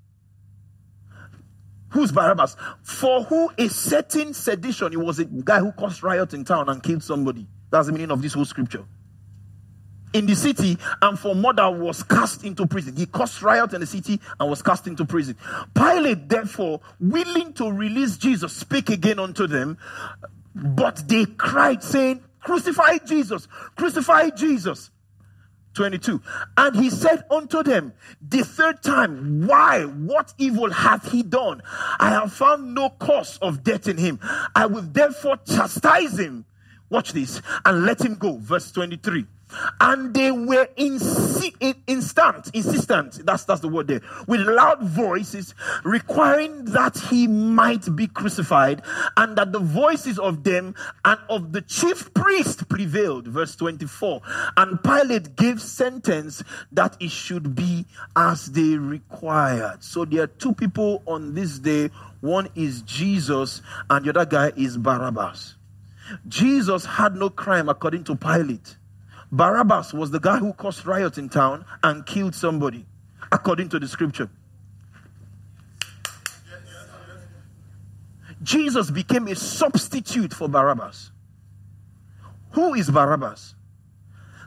[1.91, 2.57] Who's Barabbas?
[2.83, 6.83] For who a certain sedition, he was a guy who caused riot in town and
[6.83, 7.49] killed somebody.
[7.71, 8.85] That's the meaning of this whole scripture
[10.13, 12.97] in the city and for murder was cast into prison.
[12.97, 15.37] He caused riot in the city and was cast into prison.
[15.75, 19.79] Pilate, therefore, willing to release Jesus, spake again unto them,
[20.55, 24.91] but they cried, saying, Crucify Jesus, crucify Jesus.
[25.75, 26.21] 22.
[26.57, 29.85] And he said unto them the third time, Why?
[29.85, 31.63] What evil hath he done?
[32.01, 34.19] I have found no cause of death in him.
[34.55, 36.45] I will therefore chastise him.
[36.89, 38.37] Watch this and let him go.
[38.39, 39.27] Verse 23
[39.81, 46.65] and they were insi- instant, insistent, that's, that's the word there, with loud voices, requiring
[46.67, 48.83] that he might be crucified,
[49.17, 53.29] and that the voices of them and of the chief priest prevailed.
[53.29, 54.21] Verse 24.
[54.57, 57.87] And Pilate gave sentence that it should be
[58.17, 59.83] as they required.
[59.83, 61.91] So there are two people on this day.
[62.21, 65.57] One is Jesus, and the other guy is Barabbas.
[66.29, 68.77] Jesus had no crime according to Pilate.
[69.33, 72.87] Barabbas was the guy who caused riot in town and killed somebody,
[73.31, 74.29] according to the scripture.
[78.43, 81.11] Jesus became a substitute for Barabbas.
[82.53, 83.55] Who is Barabbas?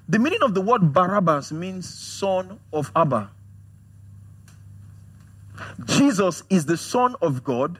[0.10, 3.30] The meaning of the word Barabbas means son of Abba.
[5.86, 7.80] Jesus is the son of God.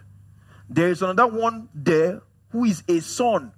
[0.70, 3.52] There is another one there who is a son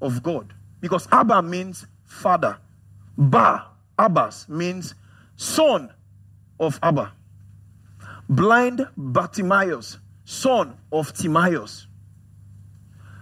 [0.00, 2.58] of God because Abba means father.
[3.16, 3.66] Ba,
[3.98, 4.94] Abbas, means
[5.36, 5.92] son
[6.60, 7.12] of Abba.
[8.28, 11.86] Blind Bartimaeus, son of Timaeus.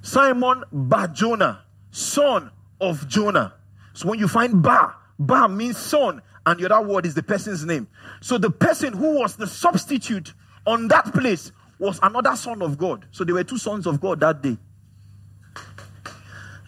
[0.02, 3.54] Simon Barjona, son of Jonah.
[3.92, 7.64] So when you find Ba, Ba means son, and the other word is the person's
[7.64, 7.88] name.
[8.20, 10.34] So the person who was the substitute
[10.66, 13.06] on that place was another son of God.
[13.10, 14.58] So there were two sons of God that day.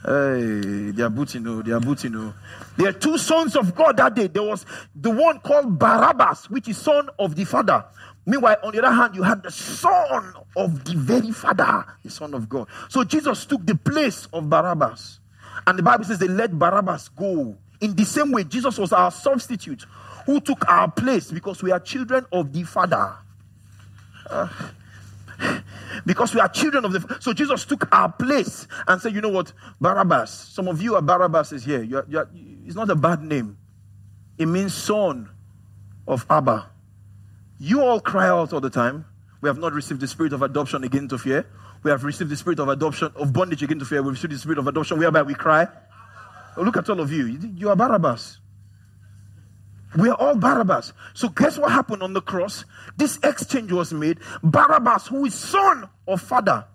[0.06, 2.32] Hey, they are booting, they are booting.
[2.76, 4.28] There are two sons of God that day.
[4.28, 4.64] There was
[4.94, 7.84] the one called Barabbas, which is son of the father.
[8.24, 12.34] Meanwhile, on the other hand, you had the son of the very father, the son
[12.34, 12.68] of God.
[12.88, 15.18] So Jesus took the place of Barabbas.
[15.66, 17.56] And the Bible says they let Barabbas go.
[17.80, 19.86] In the same way, Jesus was our substitute
[20.24, 23.12] who took our place because we are children of the Father.
[24.30, 24.48] Uh,
[26.06, 29.28] because we are children of the so jesus took our place and said you know
[29.28, 29.52] what?
[29.80, 32.28] Barabbas some of you are barabbas is here you're, you're,
[32.66, 33.56] it's not a bad name.
[34.38, 35.30] It means son
[36.06, 36.68] of abba.
[37.58, 39.06] You all cry out all the time.
[39.40, 41.46] We have not received the spirit of adoption again to fear.
[41.82, 44.02] We have received the spirit of adoption of bondage again to fear.
[44.02, 45.68] We've received the spirit of adoption whereby we cry.
[46.56, 47.26] Oh, look at all of you.
[47.26, 48.40] You are barabbas
[49.94, 50.92] we are all Barabbas.
[51.14, 52.64] So guess what happened on the cross?
[52.96, 54.18] This exchange was made.
[54.42, 56.66] Barabbas, who is son of father,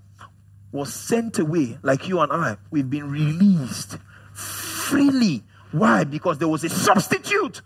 [0.72, 2.58] was sent away like you and I.
[2.72, 3.98] We've been released
[4.34, 5.44] freely.
[5.72, 6.04] Why?
[6.04, 7.62] Because there was a substitute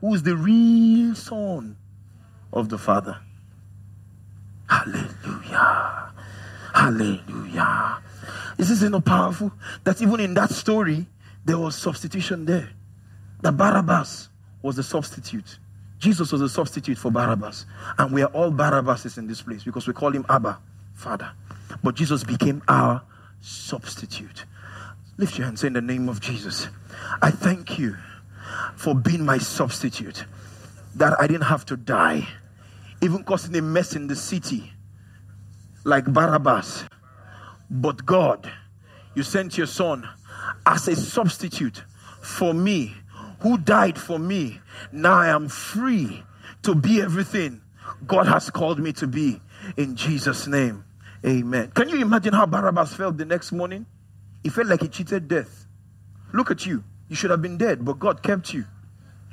[0.00, 1.76] who is the real son
[2.52, 3.18] of the father.
[4.68, 6.12] Hallelujah.
[6.74, 8.02] Hallelujah.
[8.58, 9.52] Is this not powerful?
[9.84, 11.06] That even in that story,
[11.44, 12.70] there was substitution there.
[13.40, 14.27] The Barabbas
[14.62, 15.58] was a substitute.
[15.98, 17.66] Jesus was a substitute for Barabbas.
[17.98, 20.58] And we are all Barabbases in this place because we call him Abba,
[20.94, 21.30] Father.
[21.82, 23.02] But Jesus became our
[23.40, 24.44] substitute.
[25.16, 26.68] Lift your hands in the name of Jesus.
[27.20, 27.96] I thank you
[28.76, 30.24] for being my substitute.
[30.94, 32.26] That I didn't have to die,
[33.00, 34.72] even causing a mess in the city
[35.84, 36.84] like Barabbas.
[37.70, 38.50] But God,
[39.14, 40.08] you sent your son
[40.66, 41.82] as a substitute
[42.20, 42.94] for me
[43.40, 44.60] who died for me.
[44.92, 46.22] Now I am free
[46.62, 47.62] to be everything
[48.06, 49.40] God has called me to be
[49.76, 50.84] in Jesus' name.
[51.24, 51.70] Amen.
[51.72, 53.86] Can you imagine how Barabbas felt the next morning?
[54.42, 55.66] He felt like he cheated death.
[56.32, 56.84] Look at you.
[57.08, 58.64] You should have been dead, but God kept you.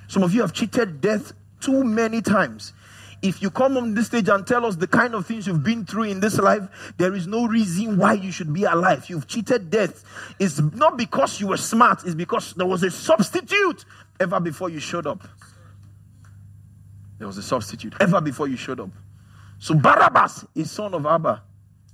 [0.07, 2.73] Some of you have cheated death too many times.
[3.21, 5.85] If you come on this stage and tell us the kind of things you've been
[5.85, 9.09] through in this life, there is no reason why you should be alive.
[9.09, 10.03] You've cheated death.
[10.39, 13.85] It's not because you were smart, it's because there was a substitute
[14.19, 15.27] ever before you showed up.
[17.17, 18.89] There was a substitute ever before you showed up.
[19.59, 21.41] So Barabbas is son of Abba.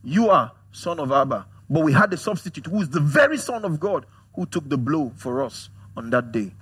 [0.04, 1.46] You are son of Abba.
[1.70, 4.06] But we had a substitute who is the very son of God
[4.36, 6.54] who took the blow for us on that day.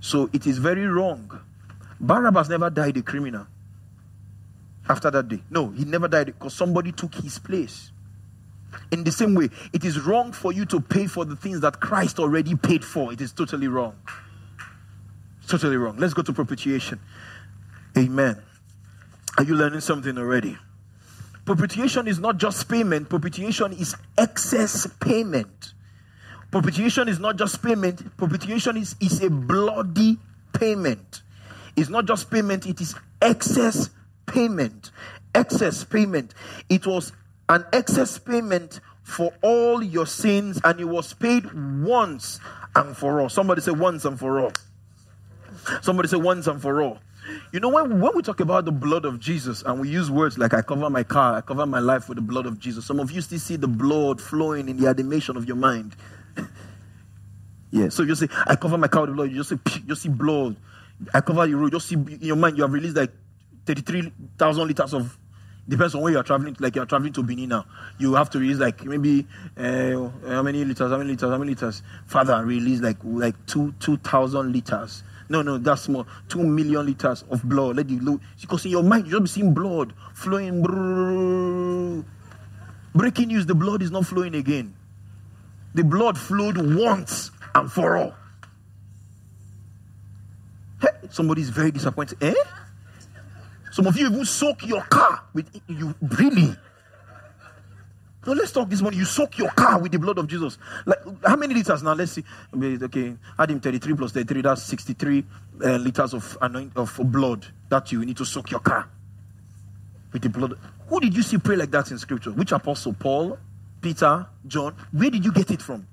[0.00, 1.40] So it is very wrong
[2.00, 3.46] Barabbas never died a criminal
[4.88, 5.42] after that day.
[5.50, 7.92] No, he never died because somebody took his place.
[8.90, 11.80] In the same way, it is wrong for you to pay for the things that
[11.80, 13.12] Christ already paid for.
[13.12, 13.94] It is totally wrong.
[15.46, 15.96] Totally wrong.
[15.96, 17.00] Let's go to propitiation.
[17.98, 18.40] Amen.
[19.36, 20.56] Are you learning something already?
[21.44, 25.72] Propitiation is not just payment, propitiation is excess payment.
[26.50, 30.18] Propitiation is not just payment, propitiation is, is a bloody
[30.52, 31.22] payment.
[31.76, 33.90] It's not just payment, it is excess
[34.26, 34.90] payment.
[35.34, 36.34] Excess payment.
[36.68, 37.12] It was
[37.48, 41.44] an excess payment for all your sins, and it was paid
[41.82, 42.38] once
[42.74, 43.28] and for all.
[43.28, 44.52] Somebody say once and for all.
[45.82, 46.98] Somebody say once and for all.
[47.52, 50.38] You know, when, when we talk about the blood of Jesus and we use words
[50.38, 52.98] like I cover my car, I cover my life with the blood of Jesus, some
[52.98, 55.94] of you still see the blood flowing in the animation of your mind.
[57.70, 60.08] yeah, so you say, I cover my car with blood, you just say, you see
[60.08, 60.56] blood
[61.14, 61.72] I cover the road.
[61.72, 63.12] Just see in your mind, you have released like
[63.66, 65.16] 33,000 liters of.
[65.68, 66.56] Depends on where you are traveling.
[66.58, 67.64] Like you are traveling to Benin now,
[67.98, 70.90] you have to release like maybe uh, how many liters?
[70.90, 71.30] How many liters?
[71.30, 71.82] How many liters?
[72.06, 75.04] Father release like like two two thousand liters.
[75.28, 76.06] No, no, that's more.
[76.28, 77.76] Two million liters of blood.
[77.76, 80.62] Let you look because in your mind you just be seeing blood flowing.
[82.92, 84.74] Breaking news: the blood is not flowing again.
[85.74, 88.14] The blood flowed once and for all.
[91.00, 92.22] Hey, somebody's very disappointed.
[92.22, 92.34] Eh?
[93.72, 96.56] Some of you even soak your car with you really.
[98.24, 98.98] So let's talk this morning.
[98.98, 100.58] You soak your car with the blood of Jesus.
[100.84, 101.94] Like how many liters now?
[101.94, 102.24] Let's see.
[102.54, 104.42] Okay, add him 33 plus 33.
[104.42, 105.24] That's 63
[105.64, 108.88] uh, liters of anoint of blood that you need to soak your car
[110.12, 110.58] with the blood.
[110.88, 112.32] Who did you see pray like that in scripture?
[112.32, 112.92] Which apostle?
[112.92, 113.38] Paul,
[113.80, 114.74] Peter, John.
[114.92, 115.86] Where did you get it from?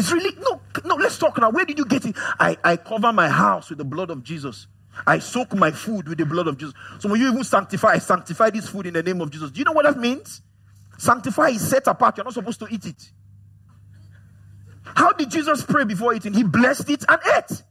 [0.00, 0.94] It's really no, no.
[0.94, 1.50] Let's talk now.
[1.50, 2.16] Where did you get it?
[2.16, 4.66] I, I cover my house with the blood of Jesus.
[5.06, 6.74] I soak my food with the blood of Jesus.
[7.00, 9.50] So when you even sanctify, I sanctify this food in the name of Jesus.
[9.50, 10.40] Do you know what that means?
[10.96, 12.16] Sanctify is set apart.
[12.16, 13.10] You're not supposed to eat it.
[14.82, 16.32] How did Jesus pray before eating?
[16.32, 17.62] He blessed it and ate.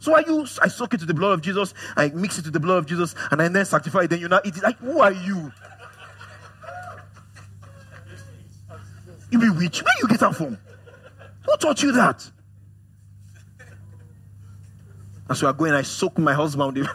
[0.00, 2.50] So I use I soak it to the blood of Jesus, I mix it to
[2.50, 4.62] the blood of Jesus, and I then sanctify it, then you now eat it.
[4.64, 5.52] Like, who are you?
[9.30, 9.84] You be witch.
[9.84, 10.58] Where you get that from?
[11.44, 12.30] Who taught you that?
[15.28, 16.78] As we are going, I soak my husband.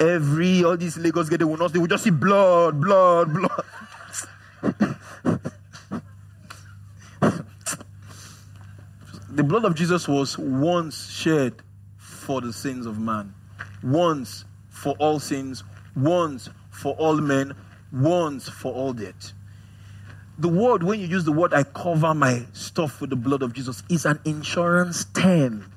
[0.00, 3.64] Every all these Lagos get they will not, they will just see blood, blood, blood.
[9.30, 11.54] the blood of Jesus was once shed
[11.98, 13.34] for the sins of man,
[13.82, 17.54] once for all sins, once for all men,
[17.92, 19.32] once for all debt.
[20.40, 23.52] The word, when you use the word, I cover my stuff with the blood of
[23.52, 25.70] Jesus, is an insurance term.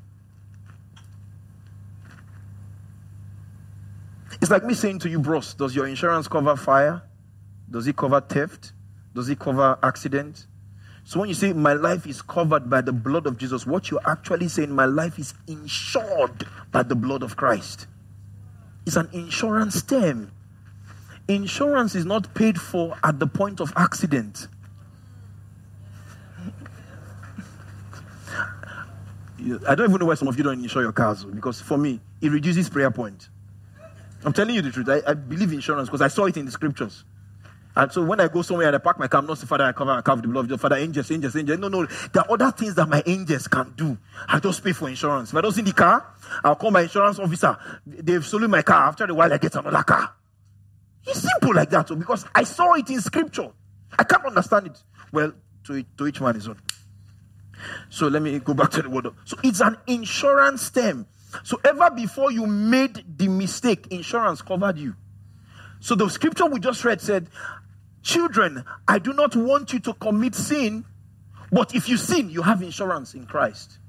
[4.42, 7.02] It's like me saying to you, bros, does your insurance cover fire?
[7.70, 8.72] Does it cover theft?
[9.14, 10.48] Does it cover accident?
[11.04, 14.08] So when you say my life is covered by the blood of Jesus, what you're
[14.08, 17.88] actually saying, my life is insured by the blood of Christ.
[18.86, 20.32] It's an insurance term.
[21.28, 24.48] Insurance is not paid for at the point of accident.
[29.68, 32.00] I don't even know why some of you don't insure your cars because for me,
[32.22, 33.30] it reduces prayer point.
[34.26, 34.88] I'm telling you the truth.
[34.90, 37.04] I, I believe insurance because I saw it in the scriptures.
[37.76, 39.64] And so when I go somewhere and I park my car, I'm not saying, Father,
[39.64, 40.62] I cover my car with the blood of Jesus.
[40.62, 41.60] Father, angels, angels, angels.
[41.60, 41.86] No, no.
[41.86, 43.98] There are other things that my angels can do.
[44.28, 45.32] I just pay for insurance.
[45.32, 46.06] If I don't see the car,
[46.44, 47.58] I'll call my insurance officer.
[47.86, 48.88] They've stolen my car.
[48.88, 50.14] After a while, I get another car.
[51.06, 51.88] It's simple like that.
[51.88, 53.50] So because I saw it in scripture.
[53.98, 54.84] I can't understand it.
[55.12, 55.34] Well,
[55.66, 56.60] to, to each man his own.
[57.90, 59.08] So let me go back to the word.
[59.26, 61.08] So it's an insurance term.
[61.44, 64.96] So ever before you made the mistake, insurance covered you.
[65.80, 67.28] So the scripture we just read said,
[68.04, 70.86] Children, I do not want you to commit sin,
[71.52, 73.80] but if you sin, you have insurance in Christ.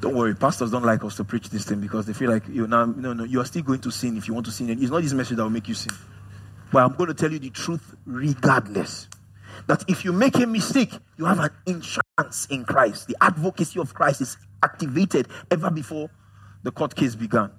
[0.00, 2.66] Don't worry, pastors don't like us to preach this thing because they feel like you
[2.66, 4.70] now no no you are still going to sin if you want to sin.
[4.70, 5.92] It's not this message that will make you sin.
[6.70, 9.08] But I'm going to tell you the truth regardless.
[9.66, 13.08] That if you make a mistake, you have an insurance in Christ.
[13.08, 16.10] The advocacy of Christ is activated ever before
[16.62, 17.50] the court case began.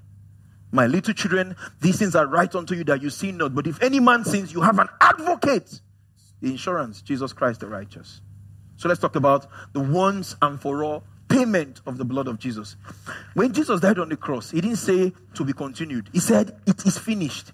[0.72, 3.56] My little children, these things are write unto you that you sin not.
[3.56, 5.82] But if any man sins, you have an advocate.
[6.42, 8.22] The insurance, Jesus Christ the righteous.
[8.76, 12.76] So let's talk about the once and for all payment of the blood of Jesus.
[13.34, 16.10] When Jesus died on the cross, he didn't say to be continued.
[16.14, 17.54] He said, It is finished.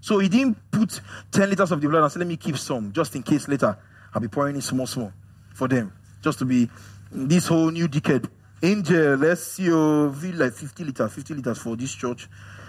[0.00, 1.00] So he didn't put
[1.32, 3.76] 10 liters of the blood and said, let me keep some just in case later
[4.14, 5.12] I'll be pouring it small, small
[5.54, 5.92] for them.
[6.22, 6.68] Just to be
[7.12, 8.28] this whole new decade.
[8.62, 12.28] Angel, let's see you feel like 50 liters, 50 liters for this church.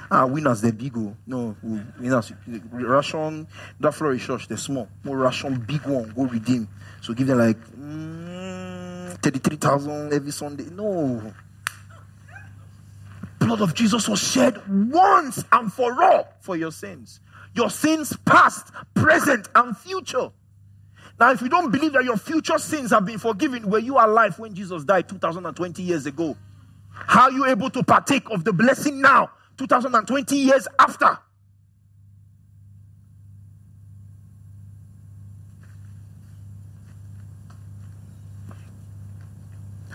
[0.10, 0.98] Ah, winners, they're big.
[0.98, 1.16] Oh.
[1.26, 2.34] No, winners,
[2.72, 3.48] ration,
[3.80, 4.88] that flourish church, they're small.
[5.04, 6.68] More ration, big one, go redeem.
[7.02, 10.66] So give them like mm, 33,000 every Sunday.
[10.72, 11.34] No
[13.42, 17.20] blood of Jesus was shed once and for all for your sins.
[17.54, 20.30] Your sins past, present, and future.
[21.20, 24.08] Now, if you don't believe that your future sins have been forgiven, were you are
[24.08, 26.38] alive when Jesus died 2020 years ago?
[26.92, 31.18] How are you able to partake of the blessing now, 2020 years after?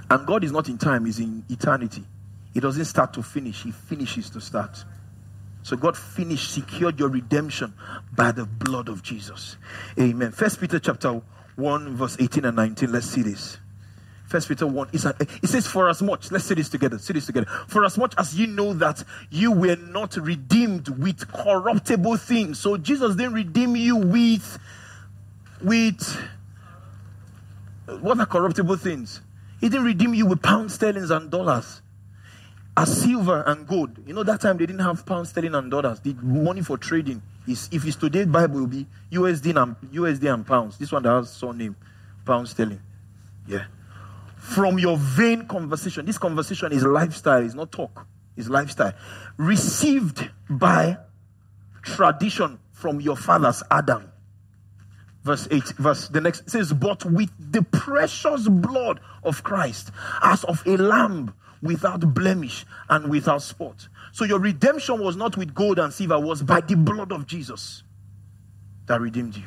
[0.09, 2.05] And God is not in time, He's in eternity.
[2.57, 4.83] He doesn't start to finish, he finishes to start.
[5.63, 7.75] So God finished, secured your redemption
[8.15, 9.59] by the blood of Jesus.
[10.01, 10.33] Amen.
[10.33, 11.21] First Peter chapter
[11.57, 12.91] 1, verse 18 and 19.
[12.91, 13.59] Let's see this.
[14.25, 17.47] First Peter 1, it says, For as much, let's say this together, say this together.
[17.69, 22.59] For as much as you know that you were not redeemed with corruptible things.
[22.59, 24.59] So Jesus didn't redeem you with,
[25.61, 26.27] with,
[28.01, 29.21] what are corruptible things?
[29.61, 31.83] He didn't redeem you with pounds, sterling, and dollars
[32.77, 33.97] as silver and gold.
[34.07, 36.01] You know, that time they didn't have pound sterling and dollars.
[36.01, 40.47] The money for trading is, if it's today's Bible, will be USD and USD and
[40.47, 40.77] pounds.
[40.77, 41.75] This one that has surname,
[42.25, 42.81] pound sterling.
[43.47, 43.65] Yeah.
[44.37, 46.05] From your vain conversation.
[46.05, 48.07] This conversation is lifestyle, it's not talk,
[48.37, 48.93] it's lifestyle.
[49.39, 50.99] Received by
[51.83, 54.13] tradition from your fathers, Adam.
[55.25, 59.91] Verse 8, verse the next says, But with the precious blood of Christ,
[60.23, 63.89] as of a lamb without blemish and without spot.
[64.13, 67.83] So your redemption was not with gold and silver, was by the blood of Jesus
[68.87, 69.45] that redeemed you.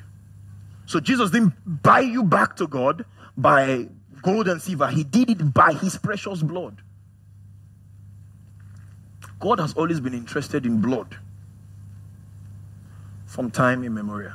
[0.85, 3.05] So Jesus didn't buy you back to God
[3.37, 3.87] by
[4.21, 6.81] gold and silver, He did it by His precious blood.
[9.39, 11.17] God has always been interested in blood.
[13.29, 14.33] from time immemorial.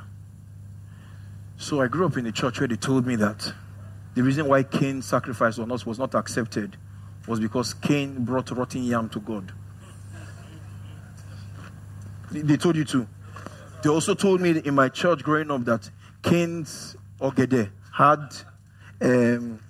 [1.56, 3.52] So I grew up in a church where they told me that
[4.14, 6.76] the reason why Cain's sacrifice on us was not accepted
[7.26, 9.52] was because Cain brought rotten yam to God.
[12.30, 13.06] They told you to.
[13.82, 15.90] They also told me in my church growing up that
[16.22, 18.34] Cain's Ogede had
[19.00, 19.60] um,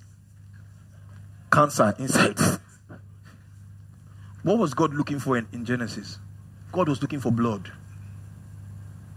[1.52, 2.38] cancer inside.
[4.42, 6.18] what was God looking for in, in Genesis?
[6.72, 7.70] God was looking for blood.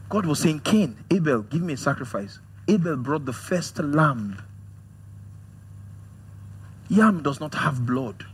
[0.10, 2.40] God was saying, Cain, Abel, give me a sacrifice.
[2.68, 4.42] Abel brought the first lamb.
[6.90, 8.26] Yam does not have blood.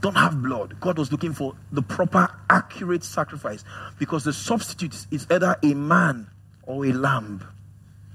[0.00, 0.80] Don't have blood.
[0.80, 3.64] God was looking for the proper, accurate sacrifice
[3.98, 6.28] because the substitute is either a man
[6.62, 7.46] or a lamb.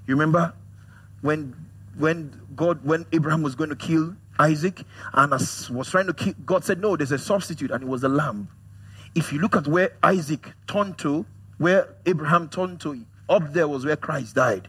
[0.07, 0.53] You remember
[1.21, 1.55] when
[1.97, 6.63] when God when Abraham was going to kill Isaac and was trying to kill, God
[6.65, 8.47] said, No, there's a substitute, and it was a lamb.
[9.13, 11.25] If you look at where Isaac turned to,
[11.57, 14.67] where Abraham turned to, up there was where Christ died.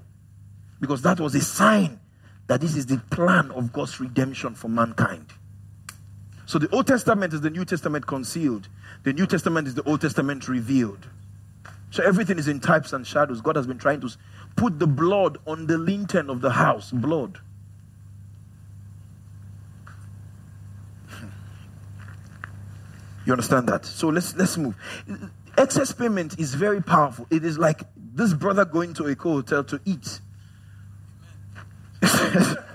[0.80, 1.99] Because that was a sign
[2.47, 5.26] that this is the plan of God's redemption for mankind.
[6.47, 8.68] So the Old Testament is the New Testament concealed,
[9.03, 11.07] the New Testament is the Old Testament revealed.
[11.90, 13.40] So everything is in types and shadows.
[13.40, 14.11] God has been trying to
[14.57, 16.90] put the blood on the lintel of the house.
[16.90, 17.38] Blood.
[23.24, 23.84] You understand that?
[23.84, 24.74] So let's let's move.
[25.59, 27.26] Excess payment is very powerful.
[27.30, 30.20] It is like this brother going to a hotel to eat.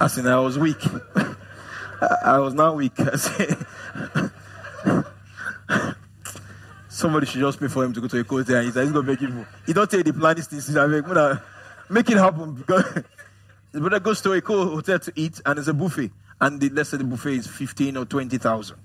[0.00, 0.84] As in, I was weak.
[2.24, 2.92] I was not weak.
[3.00, 3.56] I said,
[6.88, 9.02] Somebody should just pay for him to go to a hotel and he's going to
[9.02, 9.30] make it.
[9.64, 10.36] He don't take the plan.
[10.36, 11.38] Is this thing.
[11.88, 12.84] Make it happen because
[13.72, 16.10] the brother goes to a hotel to eat and there's a buffet.
[16.40, 18.76] And the, let's say the buffet is 15 or 20,000.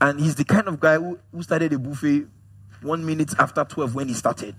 [0.00, 2.26] And he's the kind of guy who, who started the buffet
[2.82, 4.54] one minute after 12 when he started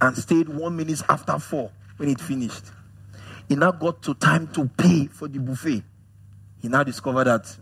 [0.00, 2.64] and stayed one minute after 4 when it finished.
[3.48, 5.82] He now got to time to pay for the buffet.
[6.60, 7.56] He now discovered that,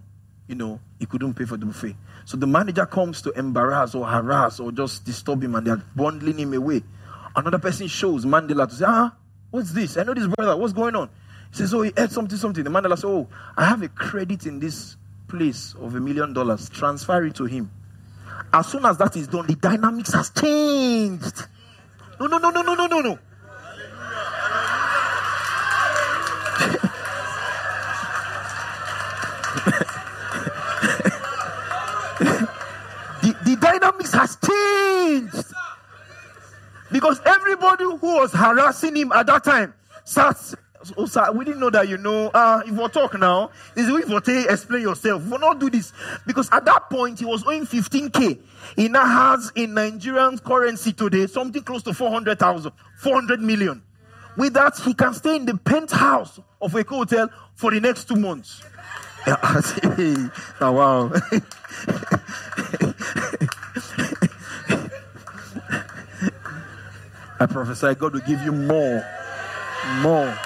[0.49, 1.97] you know, he couldn't pay for the buffet.
[2.25, 6.39] So the manager comes to embarrass or harass or just disturb him and they're bundling
[6.39, 6.83] him away.
[7.35, 9.15] Another person shows Mandela to say, ah,
[9.53, 9.99] What's this?
[9.99, 10.57] I know this brother.
[10.57, 11.11] What's going on?
[11.51, 12.65] He says, Oh, he ate something, something.
[12.65, 14.97] The Mandela says, Oh, I have a credit in this
[15.33, 16.69] place of a million dollars.
[16.69, 17.71] Transfer it to him.
[18.53, 21.47] As soon as that is done, the dynamics has changed.
[22.21, 23.19] No, no, no, no, no, no, no, no.
[33.23, 35.47] the, the dynamics has changed.
[36.93, 39.73] Because everybody who was harassing him at that time
[40.05, 40.55] starts.
[40.97, 42.29] Oh, sir, we didn't know that you know.
[42.29, 45.23] Uh, if we talk now, this is if we explain yourself.
[45.25, 45.93] We will not do this
[46.27, 48.39] because at that point he was owing 15k.
[48.77, 53.83] He now has in Nigerian currency today something close to 400,000, 400 million.
[54.37, 58.17] With that, he can stay in the penthouse of a hotel for the next two
[58.17, 58.63] months.
[59.27, 60.31] oh,
[60.61, 61.13] wow.
[67.43, 69.05] I prophesy God will give you more,
[70.01, 70.39] more,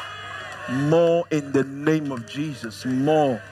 [0.70, 2.84] more in the name of Jesus.
[2.84, 3.42] More.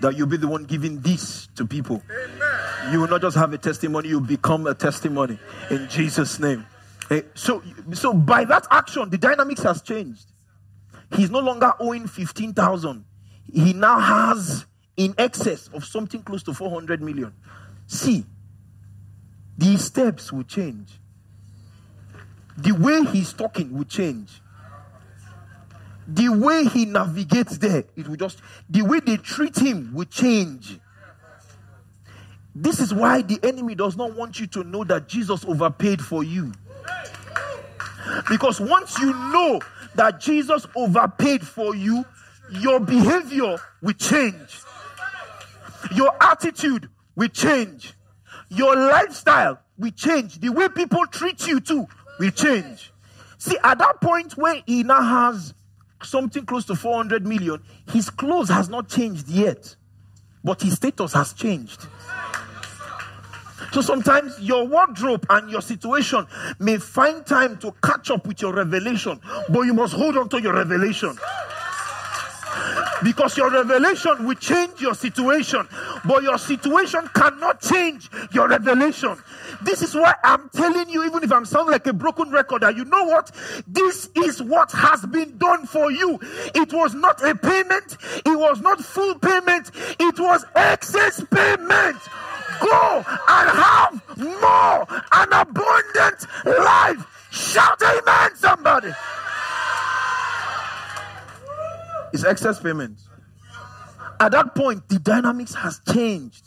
[0.00, 2.02] That you'll be the one giving this to people.
[2.10, 2.92] Amen.
[2.92, 5.38] You will not just have a testimony, you'll become a testimony
[5.70, 6.66] in Jesus' name.
[7.10, 7.62] Eh, so,
[7.92, 10.26] so by that action, the dynamics has changed.
[11.14, 13.04] He's no longer owing 15,000.
[13.52, 17.32] He now has in excess of something close to 400 million.
[17.86, 18.26] See,
[19.56, 20.90] these steps will change
[22.56, 24.40] the way he's talking will change.
[26.06, 30.78] The way he navigates there, it will just, the way they treat him will change.
[32.54, 36.22] This is why the enemy does not want you to know that Jesus overpaid for
[36.22, 36.52] you.
[38.28, 39.60] Because once you know
[39.94, 42.04] that Jesus overpaid for you,
[42.50, 44.60] your behavior will change.
[45.94, 47.94] Your attitude will change.
[48.50, 50.38] Your lifestyle will change.
[50.38, 51.88] The way people treat you too
[52.20, 52.92] will change.
[53.38, 55.54] See, at that point where he now has
[56.04, 59.74] something close to 400 million, his clothes has not changed yet,
[60.42, 61.86] but his status has changed.
[63.72, 66.26] So sometimes your wardrobe and your situation
[66.60, 70.40] may find time to catch up with your revelation, but you must hold on to
[70.40, 71.16] your revelation.
[73.04, 75.68] Because your revelation will change your situation.
[76.04, 79.16] But your situation cannot change your revelation.
[79.62, 82.84] This is why I'm telling you, even if I'm sounding like a broken record, you
[82.86, 83.30] know what?
[83.68, 86.18] This is what has been done for you.
[86.54, 91.98] It was not a payment, it was not full payment, it was excess payment.
[92.60, 97.28] Go and have more, an abundant life.
[97.30, 98.92] Shout amen, somebody.
[102.14, 103.00] It's excess payment.
[104.20, 106.46] At that point, the dynamics has changed.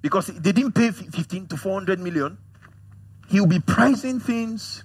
[0.00, 2.38] Because they didn't pay 15 to 400 million.
[3.28, 4.82] He'll be pricing things,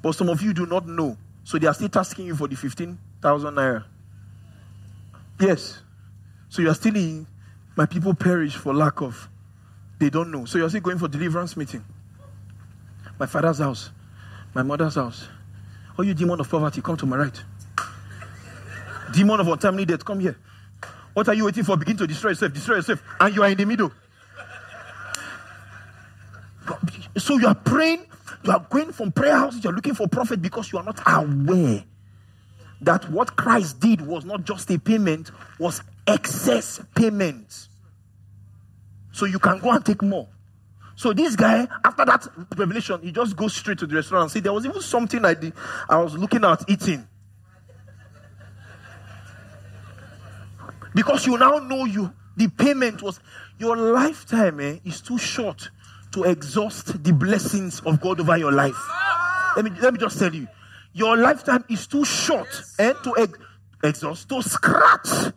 [0.00, 1.18] but some of you do not know.
[1.44, 3.84] So they are still asking you for the 15,000 naira.
[5.38, 5.82] Yes.
[6.48, 7.26] So you are still in,
[7.76, 9.28] my people perish for lack of,
[9.98, 10.46] they don't know.
[10.46, 11.84] So you're still going for deliverance meeting.
[13.18, 13.90] My father's house,
[14.54, 15.28] my mother's house.
[15.98, 17.44] Oh, you demon of poverty, come to my right.
[19.12, 20.36] Demon of untimely death, come here.
[21.14, 21.76] What are you waiting for?
[21.76, 23.92] Begin to destroy yourself, destroy yourself, and you are in the middle.
[27.16, 28.06] So you are praying,
[28.44, 31.00] you are going from prayer houses, you are looking for prophet because you are not
[31.06, 31.84] aware
[32.80, 37.68] that what Christ did was not just a payment, was excess payment.
[39.12, 40.28] So you can go and take more.
[40.94, 44.40] So this guy, after that revelation, he just goes straight to the restaurant and say,
[44.40, 45.52] There was even something I did,
[45.88, 47.06] I was looking at eating.
[50.98, 53.20] Because you now know you the payment was
[53.56, 55.70] your lifetime eh, is too short
[56.10, 58.74] to exhaust the blessings of God over your life.
[59.54, 60.48] Let me, let me just tell you.
[60.94, 62.48] Your lifetime is too short
[62.80, 63.38] and eh, to ex-
[63.84, 65.32] exhaust, to scratch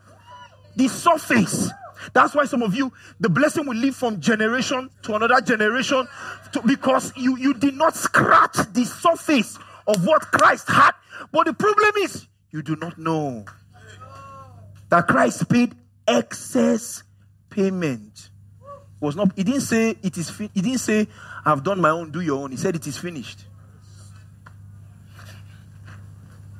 [0.75, 1.69] the surface.
[2.13, 6.07] That's why some of you, the blessing will live from generation to another generation
[6.53, 10.93] to, because you, you did not scratch the surface of what Christ had.
[11.31, 13.45] But the problem is, you do not know
[14.91, 15.73] that Christ paid
[16.07, 17.01] excess
[17.49, 18.29] payment.
[18.99, 21.07] Was not he didn't say it is fi- he didn't say
[21.43, 22.51] i've done my own do your own.
[22.51, 23.45] He said it is finished.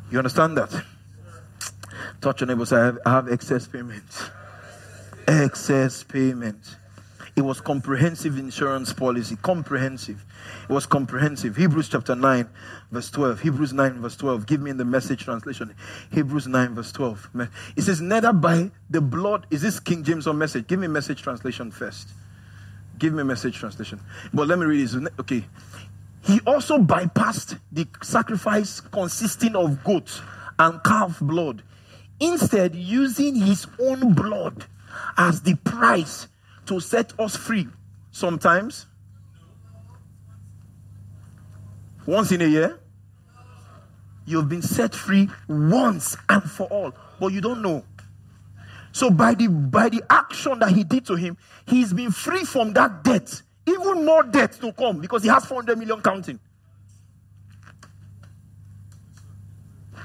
[0.10, 0.74] You understand that?
[2.20, 4.32] Touch your neighbor say I have, I have excess payment.
[5.28, 6.78] Excess payment
[7.36, 10.26] it was comprehensive insurance policy comprehensive.
[10.70, 11.56] It was comprehensive.
[11.56, 12.50] Hebrews chapter 9
[12.92, 15.74] verse 12 hebrews 9 verse 12 give me in the message translation.
[16.12, 17.30] Hebrews 9 verse 12
[17.76, 20.68] it says neither by the blood is this king james or message?
[20.68, 22.10] Give me message translation first.
[22.98, 24.00] Give me message translation.
[24.34, 24.96] But let me read this.
[25.20, 25.46] Okay.
[26.24, 30.22] He also bypassed the sacrifice consisting of goats
[30.60, 31.64] and calf blood,
[32.20, 34.66] instead, using his own blood
[35.18, 36.28] as the price
[36.72, 37.68] to set us free.
[38.12, 38.86] Sometimes,
[42.06, 42.80] once in a year,
[44.26, 47.84] you've been set free once and for all, but you don't know.
[48.94, 52.72] So by the by the action that he did to him, he's been free from
[52.74, 53.42] that debt.
[53.66, 56.40] Even more debt to come because he has 400 million counting.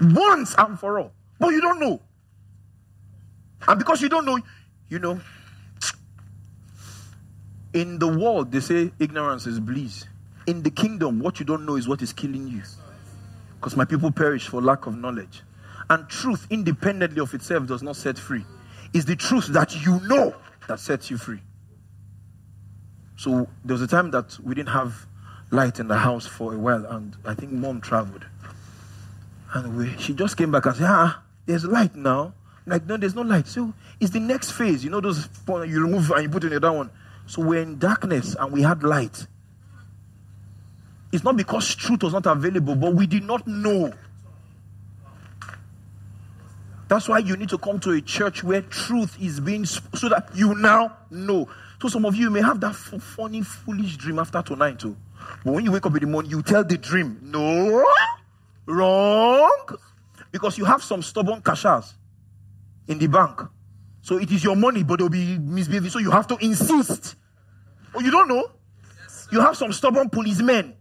[0.00, 1.12] Once and for all.
[1.38, 2.00] But you don't know.
[3.68, 4.38] And because you don't know,
[4.88, 5.20] you know,
[7.76, 10.06] in the world, they say ignorance is bliss.
[10.46, 12.62] In the kingdom, what you don't know is what is killing you.
[13.60, 15.42] Because my people perish for lack of knowledge.
[15.90, 18.44] And truth, independently of itself, does not set free
[18.94, 20.34] It's the truth that you know
[20.68, 21.40] that sets you free.
[23.16, 25.06] So there was a time that we didn't have
[25.50, 28.24] light in the house for a while, and I think mom traveled.
[29.52, 32.32] And we, she just came back and said, Ah, there's light now.
[32.66, 33.46] Like, no, there's no light.
[33.46, 34.82] So it's the next phase.
[34.82, 36.90] You know, those you remove and you put in the other one.
[37.26, 39.26] So we're in darkness and we had light.
[41.12, 43.92] It's not because truth was not available, but we did not know
[46.88, 50.30] that's why you need to come to a church where truth is being so that
[50.34, 51.48] you now know.
[51.80, 54.96] So some of you may have that funny, foolish dream after tonight too.
[55.44, 57.84] But when you wake up in the morning, you tell the dream, no,
[58.66, 59.66] wrong,
[60.30, 61.94] because you have some stubborn cashers
[62.86, 63.40] in the bank.
[64.06, 65.90] So it is your money, but they'll be misbehaving.
[65.90, 67.16] So you have to insist.
[67.92, 68.52] Oh, you don't know?
[69.32, 70.76] You have some stubborn policemen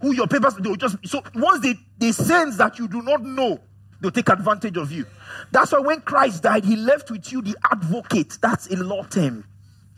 [0.00, 3.60] who your papers they'll just so once they, they sense that you do not know,
[4.00, 5.06] they'll take advantage of you.
[5.52, 8.38] That's why when Christ died, he left with you the advocate.
[8.42, 9.44] That's a law term.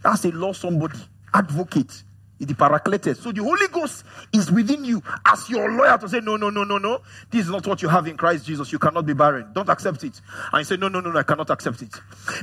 [0.02, 0.98] That's a law somebody.
[1.32, 2.02] Advocate.
[2.38, 3.16] The paracletus.
[3.16, 6.64] So the Holy Ghost is within you as your lawyer to say, no, no, no,
[6.64, 7.00] no, no.
[7.30, 8.70] This is not what you have in Christ Jesus.
[8.72, 9.46] You cannot be barren.
[9.54, 10.20] Don't accept it.
[10.52, 11.94] And you say, no, no, no, no, I cannot accept it.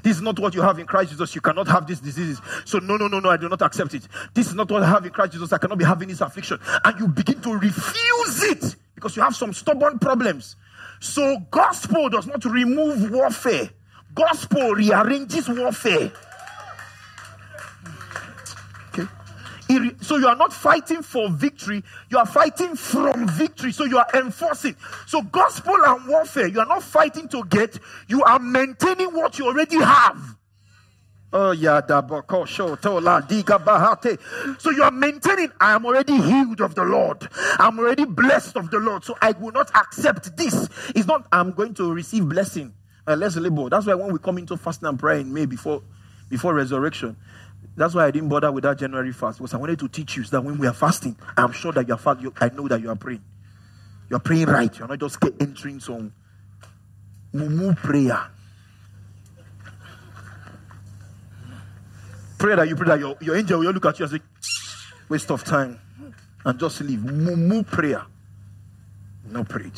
[0.02, 1.36] This is not what you have in Christ Jesus.
[1.36, 2.42] You cannot have these diseases.
[2.66, 4.08] So no, no, no, no, I do not accept it.
[4.34, 5.54] This is not what I have in Christ Jesus.
[5.54, 6.60] I cannot be having this affliction.
[6.84, 10.56] And you begin to refuse it because you have some stubborn problems.
[11.02, 13.70] So gospel does not remove warfare.
[14.16, 16.12] Gospel rearranges warfare.
[20.02, 23.72] So you are not fighting for victory, you are fighting from victory.
[23.72, 24.76] So you are enforcing.
[25.08, 29.48] So gospel and warfare, you are not fighting to get, you are maintaining what you
[29.48, 30.36] already have.
[31.36, 31.82] Oh yeah,
[34.60, 35.52] So you are maintaining.
[35.60, 37.28] I am already healed of the Lord.
[37.60, 39.04] I'm already blessed of the Lord.
[39.04, 40.70] So I will not accept this.
[40.96, 41.26] It's not.
[41.32, 42.74] I'm going to receive blessing.
[43.08, 43.68] Uh, let's label.
[43.68, 45.82] That's why when we come into fasting and prayer in May before
[46.30, 47.18] before resurrection,
[47.76, 50.24] that's why I didn't bother with that January fast because I wanted to teach you
[50.26, 52.20] that when we are fasting, I'm sure that you are fast.
[52.40, 53.24] I know that you are praying.
[54.10, 54.78] You are praying right.
[54.78, 56.14] You're not just entering some
[57.34, 58.28] mumu prayer.
[62.38, 64.20] Pray that you pray that your, your angel will look at you and say,
[65.10, 65.80] waste of time,
[66.46, 67.00] and just leave.
[67.00, 68.06] Mumu prayer.
[69.30, 69.72] No prayer.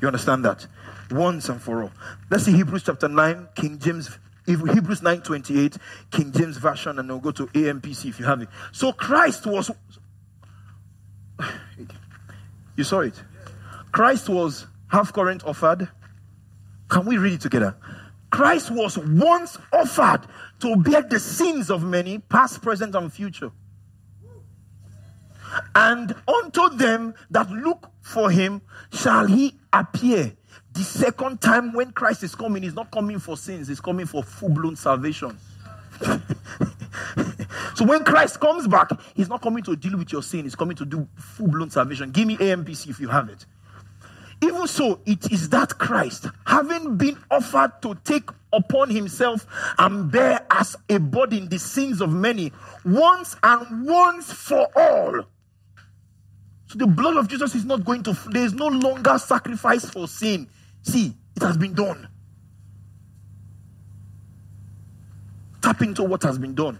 [0.00, 0.66] You understand that?
[1.10, 1.92] Once and for all.
[2.30, 4.16] Let's see Hebrews chapter 9, King James
[4.48, 5.76] Hebrews 9:28,
[6.10, 8.48] King James Version, and we'll go to AMPC if you have it.
[8.72, 9.70] So Christ was
[12.76, 13.22] you saw it.
[13.92, 15.88] Christ was half current offered.
[16.88, 17.76] Can we read it together?
[18.30, 20.22] Christ was once offered
[20.60, 23.50] to bear the sins of many, past, present, and future.
[25.74, 30.37] And unto them that look for him shall he appear
[30.78, 34.22] the second time when Christ is coming, he's not coming for sins, he's coming for
[34.22, 35.36] full blown salvation.
[37.74, 40.76] so when Christ comes back, he's not coming to deal with your sin, he's coming
[40.76, 42.12] to do full blown salvation.
[42.12, 43.44] Give me AMPC if you have it.
[44.40, 49.48] Even so, it is that Christ, having been offered to take upon himself
[49.78, 52.52] and bear as a burden the sins of many,
[52.84, 55.24] once and once for all.
[56.68, 60.06] So the blood of Jesus is not going to, there is no longer sacrifice for
[60.06, 60.48] sin.
[60.82, 62.08] See, it has been done.
[65.62, 66.78] Tap into what has been done.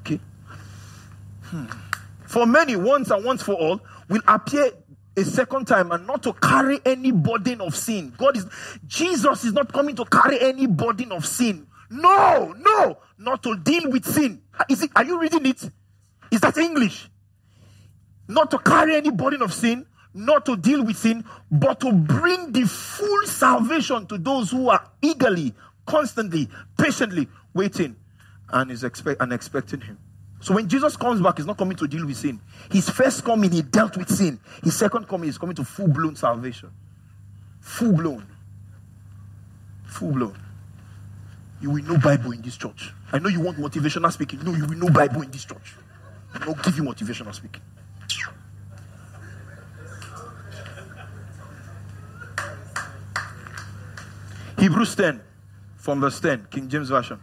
[0.00, 0.20] Okay.
[1.44, 1.66] Hmm.
[2.26, 4.70] For many, once and once for all, will appear
[5.16, 8.12] a second time and not to carry any burden of sin.
[8.16, 8.46] God is
[8.86, 11.66] Jesus is not coming to carry any burden of sin.
[11.90, 14.42] No, no, not to deal with sin.
[14.68, 15.68] Is it are you reading it?
[16.30, 17.08] Is that English?
[18.28, 22.52] Not to carry any burden of sin, not to deal with sin, but to bring
[22.52, 25.54] the full salvation to those who are eagerly,
[25.86, 27.96] constantly, patiently waiting
[28.52, 29.98] and is expect and expecting him.
[30.40, 32.40] So when Jesus comes back, he's not coming to deal with sin.
[32.70, 34.40] His first coming, he dealt with sin.
[34.64, 36.70] His second coming is coming to full blown salvation.
[37.60, 38.26] Full blown.
[39.84, 40.38] Full blown.
[41.60, 42.92] You will know Bible in this church.
[43.12, 44.42] I know you want motivational speaking.
[44.42, 45.74] No, you will know Bible in this church.
[46.32, 47.60] I will give you motivational speaking.
[54.60, 55.20] Hebrews 10,
[55.76, 57.18] from verse 10, King James Version.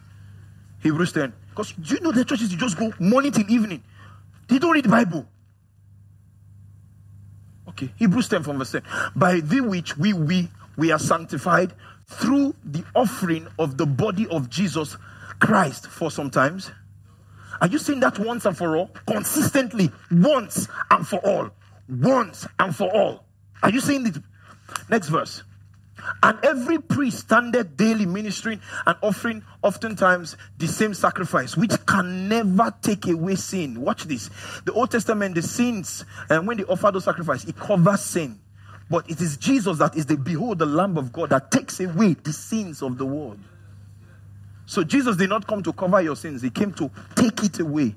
[0.81, 1.31] Hebrews 10.
[1.49, 3.83] Because do you know the churches you just go morning till evening?
[4.47, 5.25] They don't read the Bible.
[7.69, 8.81] Okay, Hebrews 10 from verse 10.
[9.15, 11.73] By the which we we we are sanctified
[12.07, 14.97] through the offering of the body of Jesus
[15.39, 16.71] Christ for sometimes.
[17.61, 18.89] Are you saying that once and for all?
[19.05, 21.49] Consistently, once and for all.
[21.87, 23.25] Once and for all.
[23.61, 24.17] Are you saying it?
[24.89, 25.43] Next verse.
[26.23, 32.73] And every priest standeth daily ministering and offering oftentimes the same sacrifice, which can never
[32.81, 33.81] take away sin.
[33.81, 34.29] Watch this.
[34.65, 38.39] The Old Testament, the sins, and when they offer those sacrifices, it covers sin.
[38.89, 42.13] But it is Jesus that is the behold, the Lamb of God that takes away
[42.13, 43.39] the sins of the world.
[44.65, 47.95] So Jesus did not come to cover your sins, he came to take it away.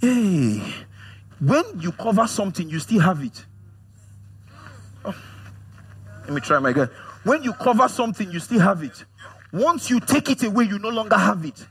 [0.00, 0.62] Hey,
[1.40, 3.44] when you cover something, you still have it.
[6.26, 6.90] Let me try my again.
[7.22, 9.04] When you cover something, you still have it.
[9.52, 11.64] Once you take it away, you no longer have it.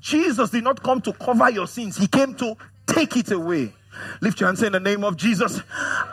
[0.00, 2.56] Jesus did not come to cover your sins, He came to
[2.86, 3.72] take it away.
[4.20, 5.60] Lift your hands in the name of Jesus.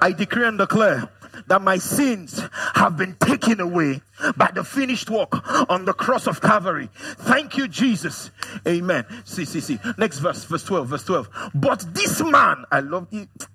[0.02, 1.10] I decree and declare
[1.48, 2.42] that my sins
[2.76, 4.02] have been taken away
[4.36, 5.32] by the finished work
[5.70, 6.90] on the cross of Calvary.
[6.94, 8.32] Thank you, Jesus.
[8.68, 9.06] Amen.
[9.24, 9.80] See, see, see.
[9.98, 11.52] Next verse, verse 12, verse 12.
[11.56, 13.08] But this man, I love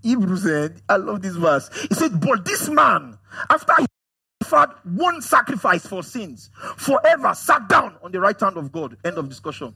[0.02, 0.46] Hebrews,
[0.88, 1.70] I love this verse.
[1.88, 3.18] He said, But this man,
[3.50, 3.86] after he
[4.42, 8.96] offered one sacrifice for sins, forever sat down on the right hand of God.
[9.04, 9.74] End of discussion.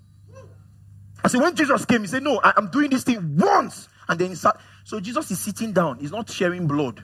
[1.24, 3.88] I said, when Jesus came, he said, No, I, am doing this thing once.
[4.08, 4.58] And then he sat.
[4.84, 7.02] So Jesus is sitting down, he's not sharing blood.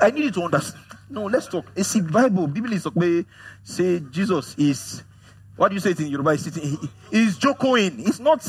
[0.00, 0.84] I need you to understand.
[1.10, 1.66] No, let's talk.
[1.74, 2.46] It's the Bible.
[2.46, 3.24] Bible is okay.
[3.64, 5.02] Say Jesus is
[5.56, 6.32] what do you say it in Yoruba?
[6.32, 6.78] He's sitting, he,
[7.10, 7.98] he's joking.
[7.98, 8.42] He's not,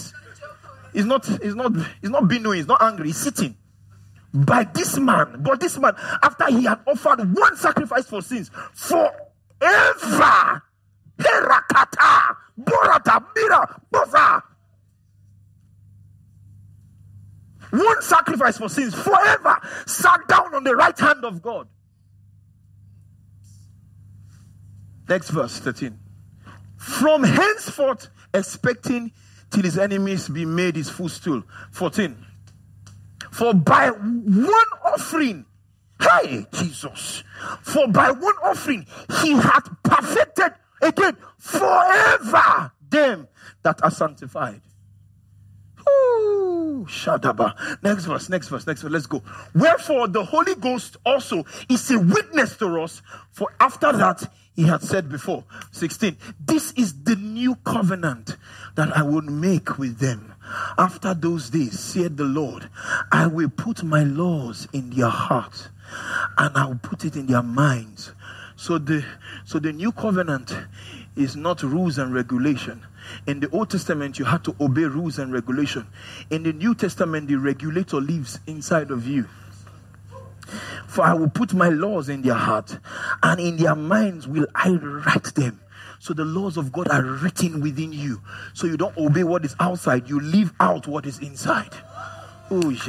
[0.93, 3.55] he's not, he's not, he's not being he's not angry, he's sitting
[4.33, 5.37] by this man.
[5.39, 10.61] But this man, after he had offered one sacrifice for sins, forever,
[12.59, 13.25] Borata,
[13.91, 14.43] Boza.
[17.71, 21.67] One sacrifice for sins forever sat down on the right hand of God.
[25.07, 25.97] Next verse 13.
[26.77, 29.11] From henceforth, expecting
[29.51, 31.43] till his enemies be made his footstool.
[31.71, 32.25] 14.
[33.31, 34.53] For by one
[34.85, 35.45] offering,
[35.99, 37.23] hey, Jesus,
[37.61, 38.85] for by one offering
[39.21, 43.27] he hath perfected again forever them
[43.63, 44.61] that are sanctified.
[45.87, 47.55] Ooh, Shadaba.
[47.81, 48.91] Next verse, next verse, next verse.
[48.91, 49.23] Let's go.
[49.55, 53.01] Wherefore the Holy Ghost also is a witness to us,
[53.31, 58.35] for after that he had said before, 16, this is the new covenant
[58.75, 60.35] that I will make with them.
[60.77, 62.69] After those days, said the Lord,
[63.11, 65.69] I will put my laws in their hearts
[66.37, 68.11] and I will put it in their minds.
[68.55, 69.03] So the
[69.43, 70.55] so the new covenant
[71.15, 72.85] is not rules and regulation.
[73.27, 75.87] In the Old Testament, you had to obey rules and regulation.
[76.29, 79.27] In the New Testament, the regulator lives inside of you.
[80.87, 82.77] For I will put my laws in their heart,
[83.23, 85.59] and in their minds will I write them.
[86.01, 88.23] So the laws of God are written within you.
[88.55, 91.69] So you don't obey what is outside, you leave out what is inside.
[92.49, 92.79] So you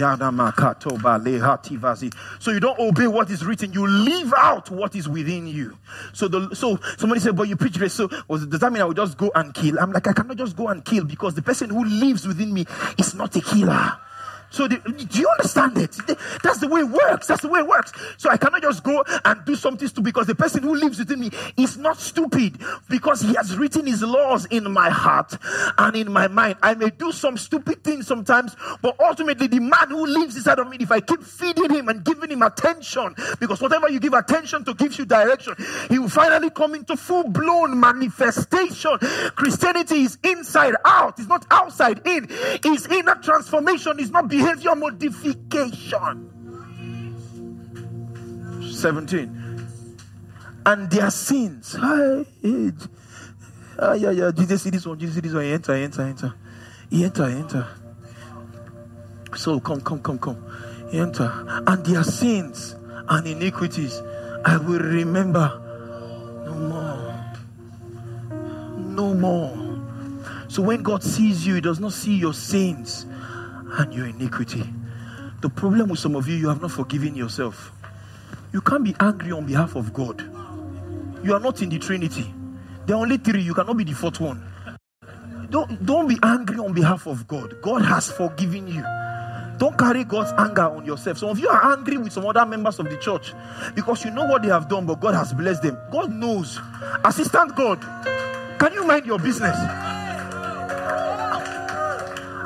[2.58, 5.76] don't obey what is written, you leave out what is within you.
[6.14, 8.86] So the so somebody said, But you preach this, so was, does that mean I
[8.86, 9.78] will just go and kill?
[9.78, 12.64] I'm like, I cannot just go and kill because the person who lives within me
[12.96, 13.92] is not a killer.
[14.52, 15.96] So do you understand it?
[16.42, 17.26] That's the way it works.
[17.26, 17.90] That's the way it works.
[18.18, 21.20] So I cannot just go and do something stupid because the person who lives within
[21.20, 25.32] me is not stupid because he has written his laws in my heart
[25.78, 26.56] and in my mind.
[26.62, 30.68] I may do some stupid things sometimes, but ultimately the man who lives inside of
[30.68, 34.66] me, if I keep feeding him and giving him attention, because whatever you give attention
[34.66, 35.54] to gives you direction,
[35.88, 38.98] he will finally come into full blown manifestation.
[39.34, 41.18] Christianity is inside out.
[41.18, 42.26] It's not outside in.
[42.30, 43.98] It's inner transformation.
[43.98, 46.28] It's not behind behavior modification.
[48.72, 49.68] 17.
[50.64, 51.76] And their sins.
[53.78, 54.30] Ah, yeah, yeah.
[54.32, 55.44] Jesus see this one, Jesus see this one.
[55.44, 56.34] Enter, enter, enter.
[56.92, 57.66] Enter, enter.
[59.36, 60.44] So come, come, come, come.
[60.92, 61.62] Enter.
[61.66, 62.76] And their sins
[63.08, 64.00] and iniquities
[64.44, 65.60] I will remember
[66.44, 67.24] no more.
[68.76, 69.72] No more.
[70.48, 73.06] So when God sees you, He does not see your sins
[73.78, 74.64] and your iniquity.
[75.40, 77.72] The problem with some of you, you have not forgiven yourself.
[78.52, 80.20] You can't be angry on behalf of God.
[81.24, 82.32] You are not in the Trinity.
[82.86, 83.42] There are only three.
[83.42, 84.46] You cannot be the fourth one.
[85.50, 87.60] Don't, don't be angry on behalf of God.
[87.62, 88.82] God has forgiven you.
[89.58, 91.18] Don't carry God's anger on yourself.
[91.18, 93.32] Some of you are angry with some other members of the church
[93.74, 95.78] because you know what they have done, but God has blessed them.
[95.92, 96.58] God knows.
[97.04, 97.80] Assistant God,
[98.58, 99.56] can you mind your business?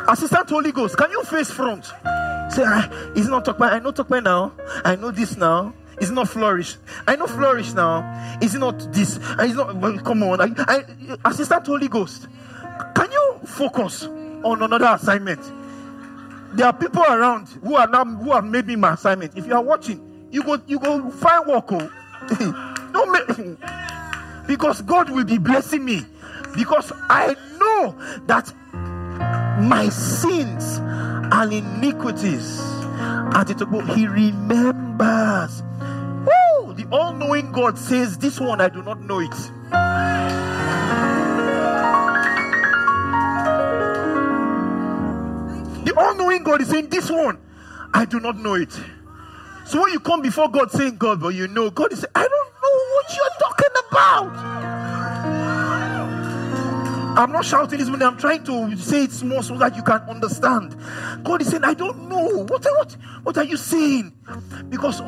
[0.08, 1.84] Assistant Holy Ghost, can you face front?
[1.84, 4.52] Say, ah, is not talk I know talk by now.
[4.84, 5.74] I know this now.
[6.00, 6.76] Is not flourish.
[7.08, 8.38] I know flourish now.
[8.42, 9.16] Is it not this?
[9.16, 10.40] Is not well, come on.
[10.42, 10.84] I, I,
[11.24, 12.28] Assistant Holy Ghost,
[12.94, 15.40] can you focus on another assignment?
[16.54, 19.36] There are people around who are now who have made me my assignment.
[19.36, 21.72] If you are watching, you go you go find work.
[21.72, 21.90] Oh.
[22.92, 23.58] Don't make
[24.46, 26.04] because God will be blessing me.
[26.54, 27.94] Because I know
[28.26, 28.52] that
[29.18, 32.60] my sins and iniquities.
[32.98, 33.48] And
[33.90, 35.62] he remembers.
[36.26, 36.74] Woo!
[36.74, 39.30] The all knowing God says, This one I do not know it.
[45.84, 47.38] The all knowing God is saying, This one
[47.92, 48.72] I do not know it.
[49.66, 52.22] So when you come before God saying, God, but you know, God is saying, I
[52.22, 54.95] don't know what you're talking about.
[57.16, 58.06] I'm not shouting this morning.
[58.06, 60.76] I'm trying to say it small so that you can understand.
[61.24, 62.44] God is saying, I don't know.
[62.44, 64.12] What, what, what are you saying?
[64.68, 64.98] Because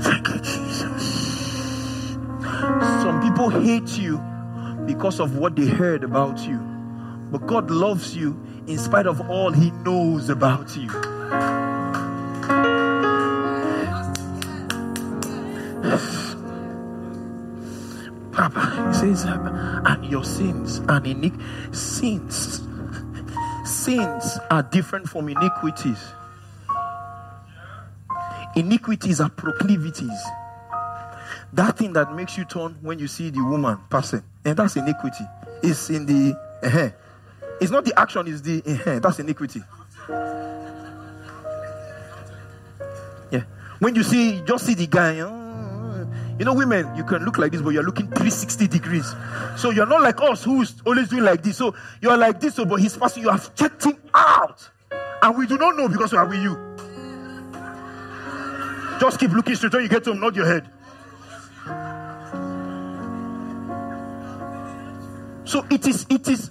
[0.00, 2.12] thank you, Jesus.
[3.02, 4.18] Some people hate you
[4.86, 6.58] because of what they heard about you.
[7.32, 10.88] But God loves you in spite of all He knows about you.
[18.32, 21.46] Papa, says, and your sins and iniquities.
[21.72, 22.68] Sins.
[23.64, 25.98] Sins are different from iniquities.
[28.54, 30.22] Iniquities are proclivities.
[31.52, 35.24] That thing that makes you turn when you see the woman passing, and that's iniquity.
[35.62, 36.90] It's in the uh,
[37.60, 39.62] It's not the action, it's the uh, that's iniquity.
[43.30, 43.44] Yeah.
[43.78, 45.45] When you see, just see the guy, uh,
[46.38, 49.14] You know, women, you can look like this, but you're looking 360 degrees.
[49.56, 51.56] So you're not like us who's always doing like this.
[51.56, 54.68] So you're like this, so but he's passing, you have checked him out.
[55.22, 56.76] And we do not know because we are with you.
[59.00, 60.70] Just keep looking straight when you get to him, nod your head.
[65.46, 66.50] So it is, it is.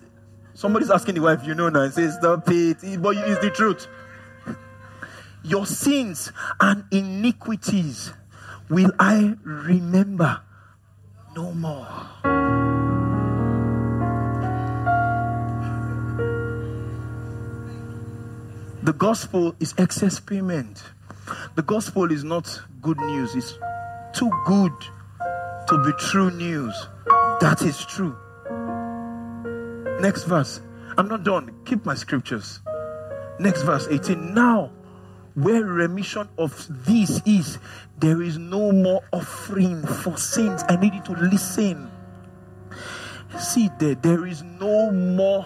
[0.55, 2.77] Somebody's asking the wife, you know now, and says, Stop it.
[3.01, 3.87] But it's the truth.
[5.43, 8.13] Your sins and iniquities
[8.69, 10.41] will I remember
[11.35, 11.87] no more.
[18.83, 20.83] The gospel is excess payment.
[21.55, 23.57] The gospel is not good news, it's
[24.13, 24.73] too good
[25.67, 26.87] to be true news.
[27.41, 28.15] That is true.
[29.99, 30.61] Next verse.
[30.97, 31.51] I'm not done.
[31.65, 32.59] Keep my scriptures.
[33.39, 34.33] Next verse 18.
[34.33, 34.71] Now,
[35.35, 37.59] where remission of this is,
[37.99, 40.63] there is no more offering for sins.
[40.69, 41.91] I need you to listen.
[43.37, 45.45] See there, there is no more.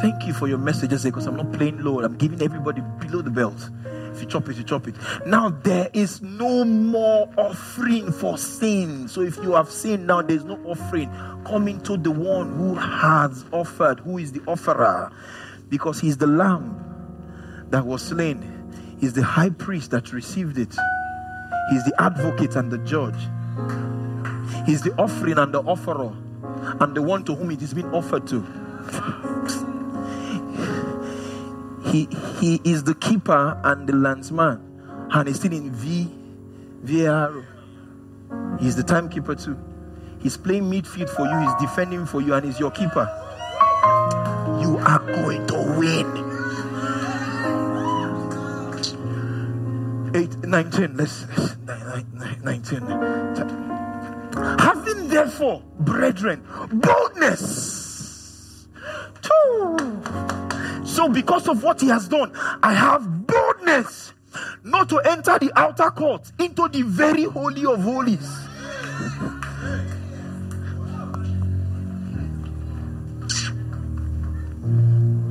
[0.00, 2.02] Thank you for your messages because I'm not playing low.
[2.02, 3.70] I'm giving everybody below the belt.
[4.14, 4.94] If you chop it, you chop it.
[5.26, 9.06] Now there is no more offering for sin.
[9.06, 11.10] So if you have sinned, now there's no offering
[11.46, 15.12] coming to the one who has offered, who is the offerer,
[15.68, 16.84] because he's the lamb
[17.68, 18.57] that was slain
[19.00, 20.74] He's the high priest that received it.
[21.70, 23.18] He's the advocate and the judge.
[24.66, 26.12] He's the offering and the offerer,
[26.80, 28.40] and the one to whom it is being offered to.
[31.90, 32.08] He,
[32.40, 34.60] he is the keeper and the linesman,
[35.12, 36.10] and he's still in V,
[36.82, 37.46] VAR.
[38.60, 39.56] He's the timekeeper too.
[40.20, 43.08] He's playing midfield for you, he's defending for you, and he's your keeper.
[44.60, 46.27] You are going to win.
[50.14, 50.96] 8, 19.
[50.96, 51.56] Let's, let's
[52.42, 52.80] 19.
[54.58, 58.68] Having therefore, brethren, boldness.
[59.22, 60.02] Two.
[60.84, 62.32] So, because of what he has done,
[62.62, 64.12] I have boldness
[64.64, 68.48] not to enter the outer court into the very holy of holies.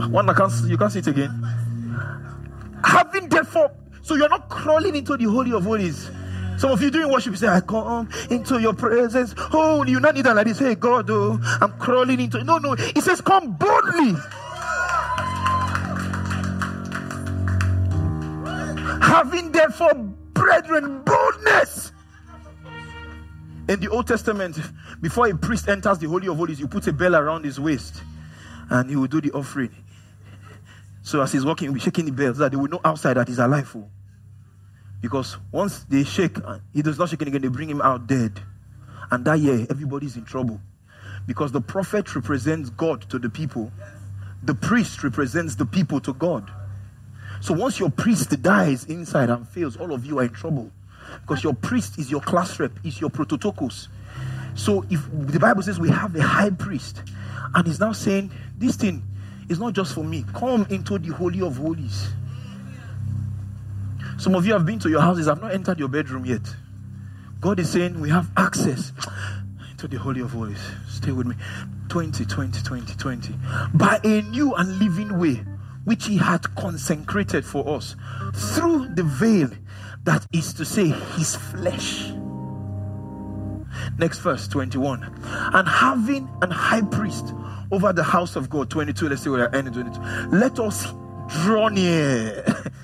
[0.10, 1.32] One, I can't, you can't see it again.
[2.84, 3.72] Having therefore
[4.08, 6.10] so you're not crawling into the Holy of Holies.
[6.58, 9.36] Some of you doing worship, you say, I come into your presence.
[9.52, 10.60] Oh, you not need that like this.
[10.60, 12.42] Hey, God, oh, I'm crawling into.
[12.42, 12.76] No, no.
[12.76, 14.16] He says, come boldly.
[19.02, 21.92] Having therefore, brethren, boldness.
[23.68, 24.58] In the Old Testament,
[25.02, 28.02] before a priest enters the Holy of Holies, you put a bell around his waist
[28.70, 29.76] and he will do the offering.
[31.02, 33.16] So as he's walking, he'll be shaking the bell so that they will know outside
[33.16, 33.70] that he's alive.
[33.76, 33.90] Oh.
[35.02, 38.40] Because once they shake, uh, he does not shake again, they bring him out dead.
[39.12, 40.60] And that year, everybody's in trouble.
[41.26, 43.72] Because the prophet represents God to the people,
[44.44, 46.50] the priest represents the people to God.
[47.42, 50.72] So once your priest dies inside and fails, all of you are in trouble.
[51.22, 53.88] Because your priest is your class rep, is your prototokos.
[54.56, 57.04] So if the Bible says we have a high priest,
[57.54, 59.04] and he's now saying, This thing
[59.50, 60.26] is not just for me.
[60.34, 62.10] Come into the Holy of Holies.
[64.18, 66.42] Some of you have been to your houses, have not entered your bedroom yet.
[67.40, 68.92] God is saying we have access
[69.78, 70.60] to the Holy of Holies.
[70.88, 71.36] Stay with me.
[71.90, 73.36] 20, 20, 20, 20.
[73.76, 75.44] By a new and living way,
[75.84, 77.96] which He had consecrated for us
[78.34, 79.50] through the veil,
[80.04, 82.12] that is to say, His flesh.
[84.00, 85.04] Next verse 21.
[85.54, 87.36] And having an high priest
[87.72, 89.10] over the house of God, 22.
[89.10, 90.00] Let's see where I ended 22.
[90.36, 90.92] Let us
[91.44, 92.44] draw near.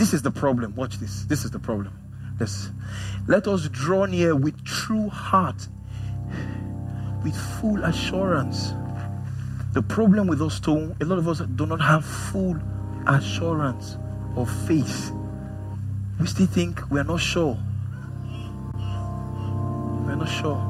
[0.00, 0.74] This is the problem.
[0.76, 1.24] Watch this.
[1.24, 1.92] This is the problem.
[3.28, 5.68] Let us draw near with true heart,
[7.22, 8.72] with full assurance.
[9.74, 12.56] The problem with us too, a lot of us do not have full
[13.06, 13.98] assurance
[14.36, 15.12] of faith.
[16.18, 17.58] We still think we are not sure.
[18.74, 20.66] We are not sure.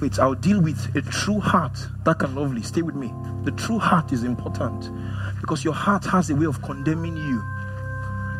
[0.00, 1.76] Wait, I'll deal with a true heart.
[2.04, 2.62] That can lovely.
[2.62, 3.12] Stay with me.
[3.42, 4.92] The true heart is important
[5.40, 7.42] because your heart has a way of condemning you.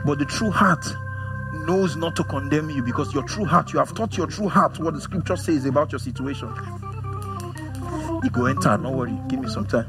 [0.05, 0.87] But the true heart
[1.53, 4.79] knows not to condemn you because your true heart, you have taught your true heart
[4.79, 6.53] what the scripture says about your situation.
[8.23, 9.87] You go enter, no worry, give me some time.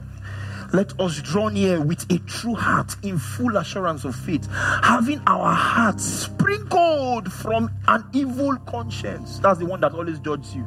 [0.71, 5.51] Let us draw near with a true heart in full assurance of faith, having our
[5.51, 9.39] hearts sprinkled from an evil conscience.
[9.39, 10.65] That's the one that always judges you.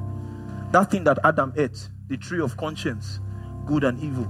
[0.72, 3.20] That thing that Adam ate, the tree of conscience,
[3.66, 4.28] good and evil.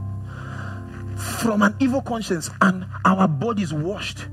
[1.17, 4.27] From an evil conscience, and our bodies washed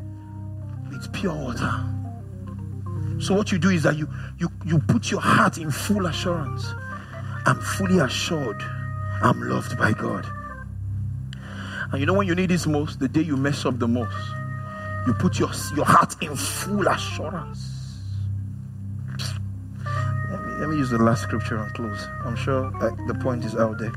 [1.00, 1.72] with pure water.
[3.20, 6.74] So what you do is that you you you put your heart in full assurance.
[7.45, 8.62] I'm fully assured
[9.22, 10.26] I'm loved by God.
[11.91, 13.00] And you know when you need this most?
[13.00, 14.16] The day you mess up the most.
[15.08, 18.00] You put your, your heart in full assurance.
[20.30, 22.08] Let me, let me use the last scripture and close.
[22.24, 23.93] I'm sure uh, the point is out there.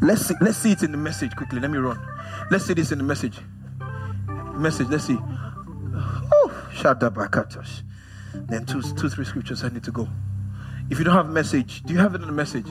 [0.00, 1.60] Let's see, let's see it in the message quickly.
[1.60, 2.00] Let me run.
[2.50, 3.38] Let's see this in the message.
[4.54, 5.18] Message, let's see.
[5.20, 7.82] Oh, shout out Shadabakatas.
[8.34, 10.08] Then two, two, three scriptures I need to go.
[10.90, 12.66] If you don't have message, do you have it in the message?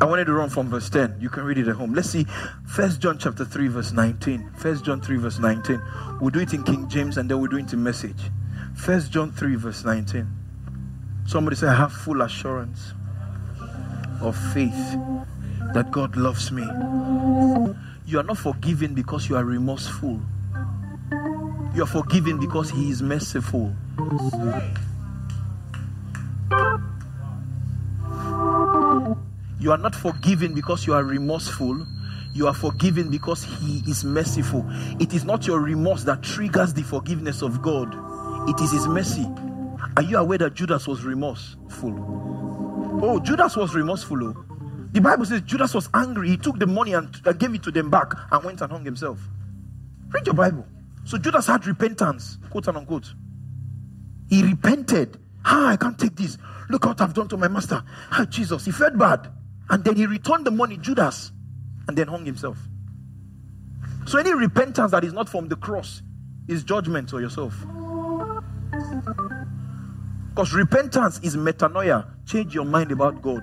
[0.00, 1.16] I wanted to run from verse 10.
[1.20, 1.92] You can read it at home.
[1.92, 2.24] Let's see.
[2.66, 4.52] First John chapter 3, verse 19.
[4.56, 5.82] First John 3, verse 19.
[6.20, 8.30] We'll do it in King James and then we'll do it in message.
[8.74, 10.26] First John 3, verse 19.
[11.28, 12.94] Somebody say, I have full assurance
[14.22, 14.96] of faith
[15.74, 16.62] that God loves me.
[18.06, 20.22] You are not forgiven because you are remorseful.
[21.74, 23.74] You are forgiven because He is merciful.
[29.60, 31.86] You are not forgiven because you are remorseful.
[32.32, 34.64] You are forgiven because He is merciful.
[34.98, 37.94] It is not your remorse that triggers the forgiveness of God,
[38.48, 39.26] it is His mercy.
[39.98, 41.92] Are you aware that Judas was remorseful?
[43.02, 44.28] Oh, Judas was remorseful.
[44.28, 44.44] Oh.
[44.92, 46.28] The Bible says Judas was angry.
[46.28, 49.18] He took the money and gave it to them back and went and hung himself.
[50.10, 50.64] Read your Bible.
[51.04, 53.12] So Judas had repentance, quote unquote.
[54.28, 55.18] He repented.
[55.44, 56.38] Ah, I can't take this.
[56.70, 57.82] Look what I've done to my master.
[58.12, 58.66] Ah, Jesus.
[58.66, 59.32] He felt bad.
[59.68, 61.32] And then he returned the money, Judas,
[61.88, 62.56] and then hung himself.
[64.06, 66.02] So any repentance that is not from the cross
[66.46, 67.52] is judgment for yourself.
[70.38, 72.06] Because repentance is metanoia.
[72.24, 73.42] Change your mind about God.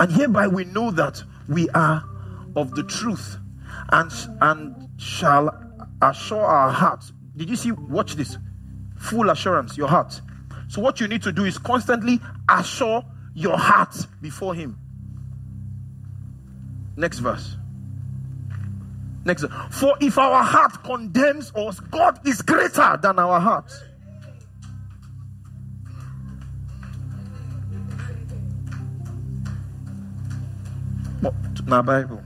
[0.00, 2.02] And hereby we know that we are
[2.56, 3.36] of the truth
[3.90, 5.50] and, and shall
[6.00, 7.12] assure our hearts.
[7.36, 7.72] Did you see?
[7.72, 8.38] Watch this.
[8.96, 10.18] Full assurance, your heart.
[10.68, 13.04] So, what you need to do is constantly assure
[13.34, 14.78] your heart before Him.
[16.96, 17.58] Next verse.
[19.26, 19.44] Next.
[19.70, 23.70] For if our heart condemns us, God is greater than our heart.
[31.66, 32.22] My Bible.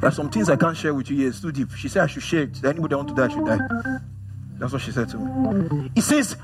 [0.00, 1.28] There are some things I can't share with you here.
[1.28, 1.70] It's too deep.
[1.72, 2.64] She said I should share it.
[2.64, 3.58] Anybody want to die should die.
[4.58, 5.90] That's what she said to me.
[5.94, 6.36] It says,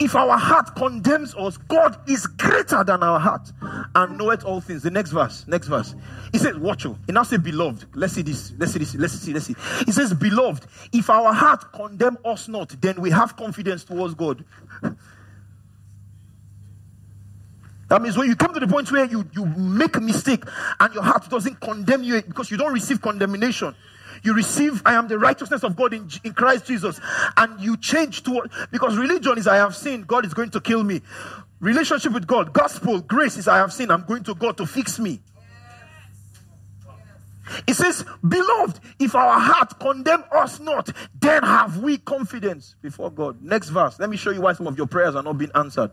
[0.00, 3.52] if our heart condemns us, God is greater than our heart
[3.94, 4.82] and knoweth all things.
[4.82, 5.94] The next verse, next verse.
[6.32, 6.98] He says, Watch oh, you.
[7.06, 7.86] He now say, Beloved.
[7.94, 8.52] Let's see this.
[8.58, 8.94] Let's see this.
[8.94, 9.32] Let's see.
[9.32, 9.54] Let's see.
[9.84, 14.44] He says, Beloved, if our heart condemn us not, then we have confidence towards God.
[17.94, 20.42] That means when you come to the point where you, you make a mistake
[20.80, 23.72] and your heart doesn't condemn you because you don't receive condemnation,
[24.24, 27.00] you receive, I am the righteousness of God in, in Christ Jesus,
[27.36, 30.82] and you change to because religion is I have sinned, God is going to kill
[30.82, 31.02] me.
[31.60, 34.98] Relationship with God, gospel, grace is I have sinned, I'm going to God to fix
[34.98, 35.20] me.
[37.66, 40.90] It says, Beloved, if our heart condemn us not,
[41.20, 43.42] then have we confidence before God.
[43.42, 43.98] Next verse.
[43.98, 45.92] Let me show you why some of your prayers are not being answered.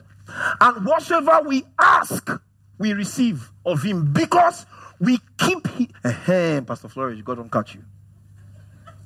[0.60, 2.30] And whatever we ask,
[2.78, 4.66] we receive of Him because
[5.00, 5.68] we keep.
[5.70, 7.84] He- Pastor Flourish, God don't catch you.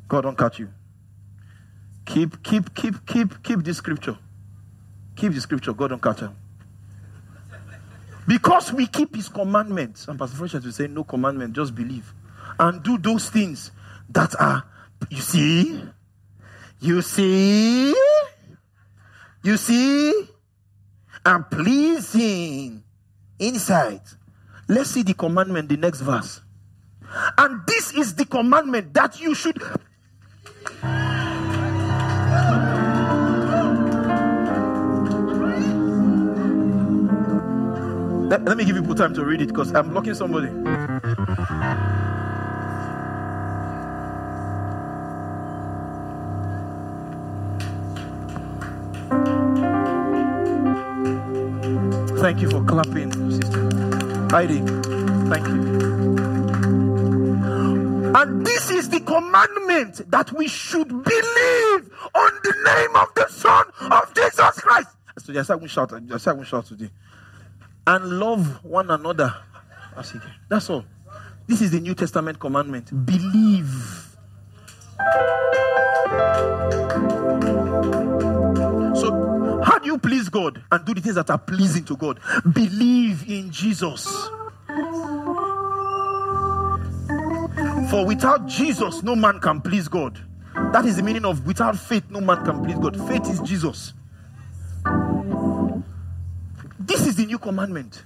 [0.07, 0.69] God don't catch you.
[2.05, 4.17] Keep, keep, keep, keep, keep this scripture.
[5.15, 5.73] Keep the scripture.
[5.73, 6.35] God don't catch him.
[8.27, 10.07] Because we keep his commandments.
[10.07, 12.13] And Pastor Fresh will say, no commandment, just believe.
[12.59, 13.71] And do those things
[14.09, 14.63] that are,
[15.09, 15.83] you see,
[16.79, 17.93] you see,
[19.43, 20.27] you see,
[21.25, 22.83] and pleasing
[23.39, 24.01] inside.
[24.67, 26.41] Let's see the commandment, the next verse.
[27.37, 29.61] And this is the commandment that you should
[38.29, 40.47] let, let, me give you time to read it because I'm blocking somebody.
[52.25, 53.69] Thank you for clapping, sister.
[54.31, 54.57] Heidi,
[55.29, 55.59] thank you.
[58.15, 63.67] And this is the commandment that we should believe on the name of the Son
[63.91, 64.89] of Jesus Christ.
[65.19, 66.89] So just I will shout, just I will shout today.
[67.85, 69.31] And love one another.
[70.49, 70.83] That's all.
[71.45, 73.05] This is the New Testament commandment.
[73.05, 74.01] Believe.
[79.95, 82.19] You please God and do the things that are pleasing to God?
[82.51, 84.05] Believe in Jesus.
[87.89, 90.19] For without Jesus, no man can please God.
[90.73, 92.97] That is the meaning of without faith, no man can please God.
[93.07, 93.93] Faith is Jesus.
[96.77, 98.03] This is the new commandment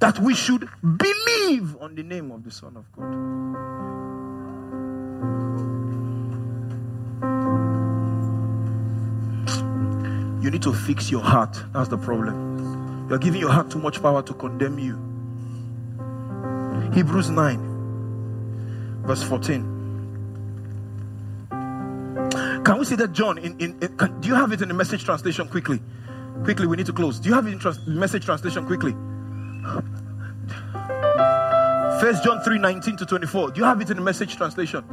[0.00, 3.56] that we should believe on the name of the Son of God.
[10.46, 11.60] You need to fix your heart.
[11.72, 13.08] That's the problem.
[13.10, 14.94] You're giving your heart too much power to condemn you.
[16.94, 19.64] Hebrews 9, verse 14.
[21.50, 23.38] Can we see that, John?
[23.38, 25.80] In, in, in can, do you have it in the message translation quickly?
[26.44, 27.18] Quickly, we need to close.
[27.18, 28.92] Do you have it in trans- message translation quickly?
[32.00, 33.50] First John 3 19 to 24.
[33.50, 34.84] Do you have it in the message translation?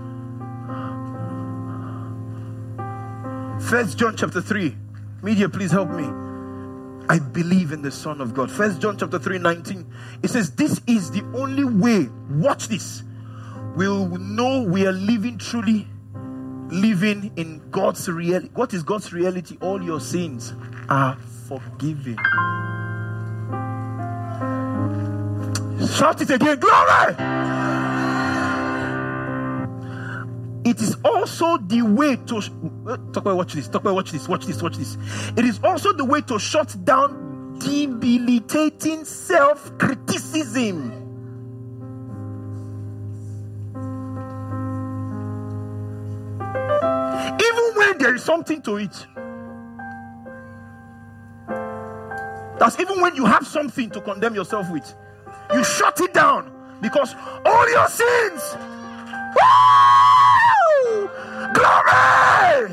[3.59, 4.77] First John chapter 3.
[5.23, 6.03] Media, please help me.
[7.07, 8.51] I believe in the Son of God.
[8.51, 9.85] First John chapter 3 19.
[10.21, 12.09] It says, This is the only way.
[12.29, 13.03] Watch this.
[13.77, 18.49] We'll know we are living truly, living in God's reality.
[18.53, 19.57] What is God's reality?
[19.61, 20.53] All your sins
[20.89, 21.15] are
[21.47, 22.17] forgiven.
[25.87, 26.59] Shout it again.
[26.59, 27.72] Glory!
[30.73, 32.41] It is also the way to
[33.13, 34.97] talk about watch this, talk about watch this, watch this, watch this.
[35.37, 40.91] It is also the way to shut down debilitating self-criticism.
[46.41, 49.05] Even when there is something to it.
[52.57, 54.91] That's even when you have something to condemn yourself with.
[55.53, 56.51] You shut it down
[56.81, 57.13] because
[57.45, 58.57] all your sins.
[59.35, 60.32] Woo!
[61.53, 62.67] Glory!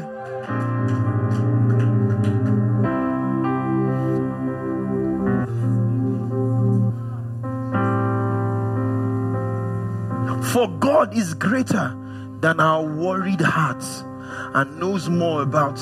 [10.53, 11.97] For God is greater
[12.41, 14.05] than our worried hearts
[14.55, 15.79] and knows more about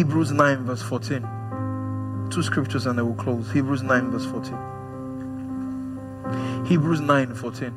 [0.00, 2.28] Hebrews 9, verse 14.
[2.30, 3.52] Two scriptures and I will close.
[3.52, 4.56] Hebrews 9, verse 14.
[6.64, 7.74] Hebrews 9, 14.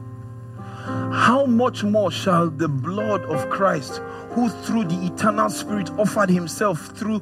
[1.11, 3.97] How much more shall the blood of Christ,
[4.29, 7.21] who through the eternal Spirit offered himself through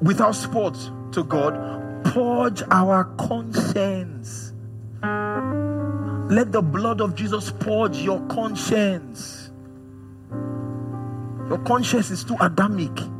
[0.00, 0.78] without spot
[1.14, 4.52] to God, purge our conscience?
[6.30, 9.50] Let the blood of Jesus purge your conscience.
[11.48, 13.17] Your conscience is too Adamic.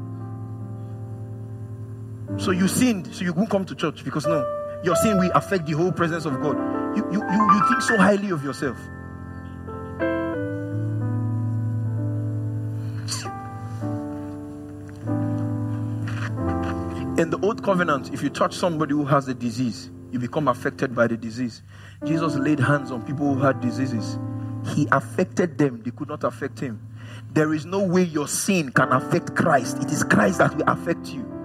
[2.36, 4.44] So you sinned, so you won't come to church because no,
[4.84, 6.56] your sin will affect the whole presence of God.
[6.96, 8.76] You, you, you, you think so highly of yourself.
[17.18, 20.94] In the old covenant, if you touch somebody who has a disease, you become affected
[20.94, 21.62] by the disease.
[22.04, 24.18] Jesus laid hands on people who had diseases.
[24.74, 26.80] He affected them, they could not affect him.
[27.32, 29.78] There is no way your sin can affect Christ.
[29.78, 31.37] It is Christ that will affect you.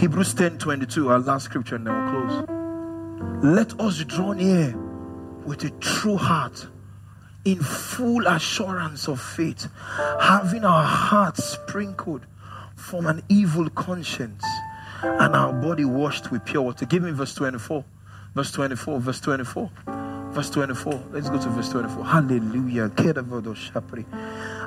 [0.00, 3.44] Hebrews 10 22, our last scripture, and then we'll close.
[3.44, 4.74] Let us draw near
[5.44, 6.66] with a true heart,
[7.44, 9.68] in full assurance of faith,
[10.18, 12.22] having our hearts sprinkled
[12.76, 14.42] from an evil conscience
[15.02, 16.86] and our body washed with pure water.
[16.86, 17.84] Give me verse 24.
[18.34, 19.70] Verse 24, verse 24.
[20.30, 21.02] Verse 24.
[21.10, 22.04] Let's go to verse 24.
[22.06, 22.88] Hallelujah.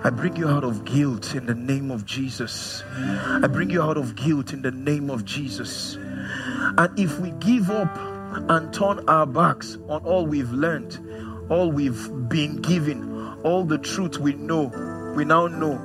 [0.05, 2.84] I bring you out of guilt in the name of Jesus.
[2.91, 5.95] I bring you out of guilt in the name of Jesus.
[5.95, 7.95] And if we give up
[8.49, 10.99] and turn our backs on all we've learned,
[11.49, 15.80] all we've been given, all the truth we know, we now know,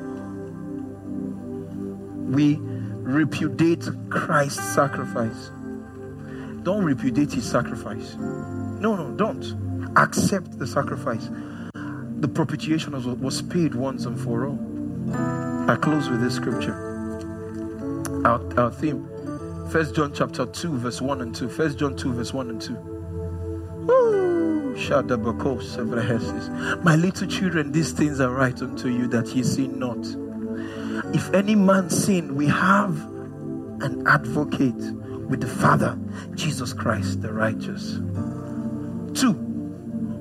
[2.28, 5.52] we repudiate Christ's sacrifice.
[6.64, 8.16] Don't repudiate his sacrifice.
[8.16, 11.28] No, no, don't accept the sacrifice.
[12.20, 14.58] The propitiation was, was paid once and for all.
[15.70, 16.74] I close with this scripture.
[18.24, 19.08] Our, our theme.
[19.70, 21.48] First John chapter 2, verse 1 and 2.
[21.48, 22.74] First John 2, verse 1 and 2.
[26.82, 29.98] My little children, these things are write unto you that ye sin not.
[31.14, 32.96] If any man sin, we have
[33.80, 34.74] an advocate
[35.28, 35.98] with the Father,
[36.34, 37.94] Jesus Christ the righteous.
[39.20, 39.34] Two,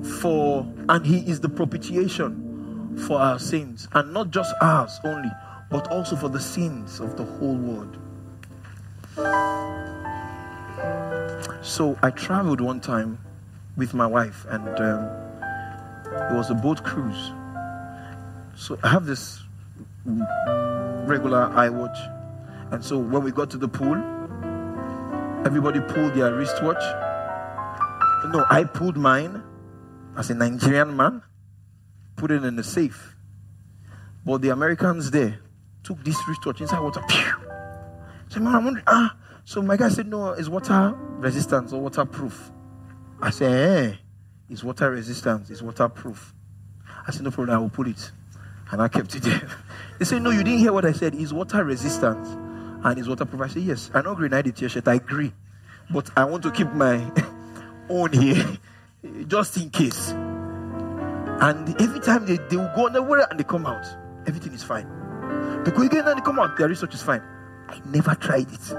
[0.08, 5.30] for, and He is the propitiation for our sins, and not just ours only,
[5.70, 7.96] but also for the sins of the whole world.
[11.62, 13.18] So I traveled one time
[13.76, 15.04] with my wife, and um,
[16.30, 17.32] it was a boat cruise.
[18.56, 19.42] So I have this
[21.06, 21.98] regular eye watch,
[22.70, 23.96] And so when we got to the pool,
[25.46, 26.82] everybody pulled their wristwatch.
[28.30, 29.42] No, I pulled mine
[30.18, 31.22] as a Nigerian man,
[32.16, 33.14] put it in the safe.
[34.26, 35.38] But the Americans there
[35.84, 37.00] took this wristwatch inside water.
[37.08, 37.32] Pew!
[38.28, 39.16] So man, I'm wondering, ah.
[39.44, 42.50] So my guy said, no, it's water resistance or waterproof.
[43.22, 43.96] I said, eh,
[44.50, 46.34] it's water resistance, it's waterproof.
[47.06, 48.10] I said, no problem, I will pull it.
[48.70, 49.48] And I kept it there.
[49.98, 51.14] They said, no, you didn't hear what I said.
[51.14, 53.42] It's water resistance and it's waterproof.
[53.42, 55.32] I said, yes, I know grenade t-shirt, I agree.
[55.90, 57.10] But I want to keep my
[57.88, 58.58] own here,
[59.26, 60.10] just in case.
[61.40, 63.86] And every time they, they will go on the water and they come out,
[64.26, 64.88] everything is fine.
[65.64, 67.22] They go again and they come out, their research is fine.
[67.68, 68.74] I never tried it.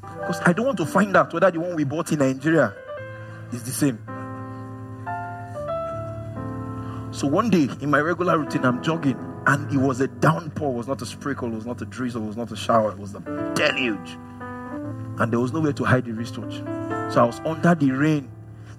[0.00, 2.74] Because I don't want to find out whether the one we bought in Nigeria
[3.52, 3.98] is the same.
[7.12, 9.16] So one day in my regular routine, I'm jogging,
[9.46, 10.72] and it was a downpour.
[10.72, 12.90] It was not a sprinkle, it was not a drizzle, it was not a shower,
[12.92, 13.20] it was a
[13.54, 14.18] deluge.
[15.18, 16.54] And there was nowhere to hide the wristwatch.
[17.12, 18.30] So I was under the rain.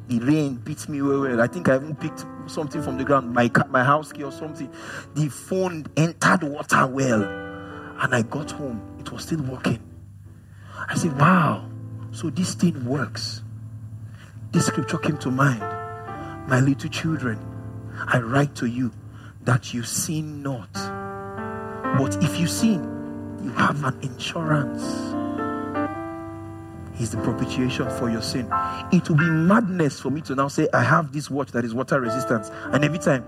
[0.07, 1.41] The rain beat me well, well.
[1.41, 4.69] I think I even picked something from the ground, my my house key or something.
[5.15, 8.82] The phone entered water well, and I got home.
[8.99, 9.80] It was still working.
[10.88, 11.69] I said, "Wow!
[12.11, 13.41] So this thing works."
[14.52, 15.61] This scripture came to mind.
[16.48, 17.40] My little children,
[18.07, 18.91] I write to you
[19.44, 20.72] that you sin not.
[21.98, 22.84] But if you sin,
[23.44, 25.14] you have an insurance.
[26.95, 28.47] He's the propitiation for your sin.
[28.91, 31.73] It will be madness for me to now say, I have this watch that is
[31.73, 32.49] water resistant.
[32.73, 33.26] And every time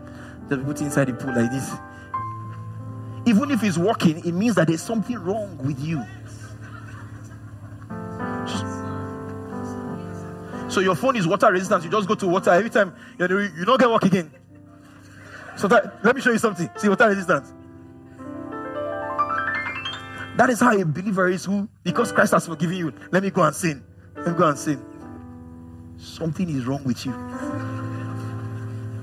[0.48, 1.74] they put inside the pool like this.
[3.26, 6.02] Even if it's working, it means that there's something wrong with you.
[10.70, 11.84] So your phone is water resistant.
[11.84, 13.28] You just go to water every time you
[13.58, 14.32] you don't get work again.
[15.58, 16.70] So that, let me show you something.
[16.78, 17.52] See water resistance.
[20.38, 23.42] That is how a believer is who, because Christ has forgiven you, let me go
[23.42, 23.84] and sin.
[24.16, 24.86] Let me go and sin.
[25.98, 27.12] Something is wrong with you.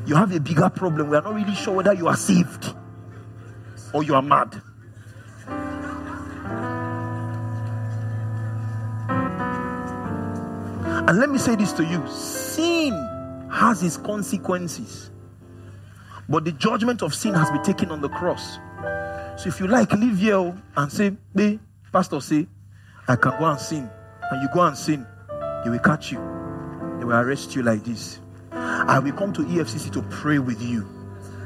[0.07, 1.09] You have a bigger problem.
[1.09, 2.73] We are not really sure whether you are saved
[3.93, 4.63] or you are mad.
[11.07, 12.93] And let me say this to you sin
[13.51, 15.11] has its consequences,
[16.29, 18.59] but the judgment of sin has been taken on the cross.
[19.37, 21.59] So if you like, leave here oh, and say, Hey,
[21.93, 22.47] Pastor, say,
[23.09, 23.91] I can go and sin.
[24.31, 25.07] And you go and sin,
[25.65, 26.19] they will catch you.
[26.99, 28.21] They will arrest you like this.
[28.53, 30.89] I will come to EFCC to pray with you.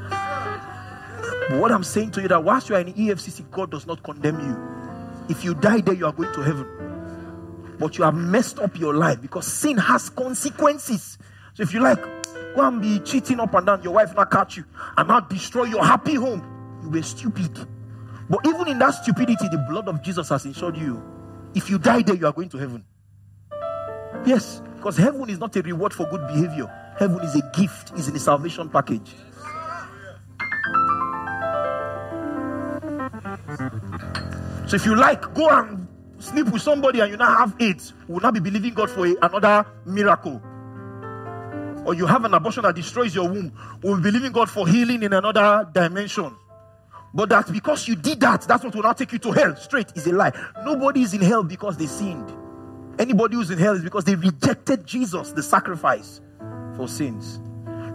[0.09, 4.03] But what I'm saying to you that whilst you are in EFCC, God does not
[4.03, 5.35] condemn you.
[5.35, 7.75] If you die there, you are going to heaven.
[7.79, 11.17] But you have messed up your life because sin has consequences.
[11.55, 12.01] So if you like,
[12.55, 15.63] go and be cheating up and down, your wife not catch you and not destroy
[15.63, 16.79] your happy home.
[16.83, 17.67] You were stupid.
[18.29, 21.01] But even in that stupidity, the blood of Jesus has ensured you.
[21.55, 22.85] If you die there, you are going to heaven.
[24.25, 26.67] Yes, because heaven is not a reward for good behavior.
[26.99, 29.15] Heaven is a gift, is in the salvation package.
[34.67, 35.87] So if you like, go and
[36.19, 37.93] sleep with somebody and you now have AIDS.
[38.07, 40.39] We will not be believing God for a, another miracle.
[41.85, 43.51] Or you have an abortion that destroys your womb.
[43.81, 46.35] We will be believing God for healing in another dimension.
[47.13, 49.55] But that because you did that, that's what will not take you to hell.
[49.55, 50.31] Straight is a lie.
[50.63, 52.31] Nobody is in hell because they sinned.
[52.99, 56.21] Anybody who's in hell is because they rejected Jesus, the sacrifice
[56.75, 57.39] for sins.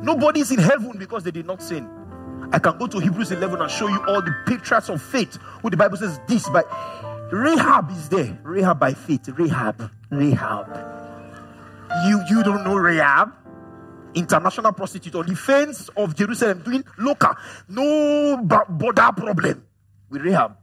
[0.03, 1.89] Nobody is in heaven because they did not sin.
[2.53, 5.71] I can go to Hebrews 11 and show you all the patriarchs of faith who
[5.71, 6.63] the Bible says this by
[7.33, 8.39] Rahab is there.
[8.43, 9.29] Rahab by faith.
[9.29, 9.91] Rahab.
[10.11, 10.95] Rahab.
[12.07, 13.33] You you don't know Rahab?
[14.15, 17.35] International prostitute on the fence of Jerusalem doing local,
[17.69, 18.37] no
[18.69, 19.65] border problem
[20.11, 20.57] with Rahab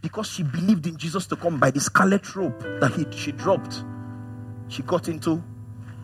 [0.00, 3.82] because she believed in Jesus to come by the scarlet rope that he, she dropped.
[4.68, 5.42] She got into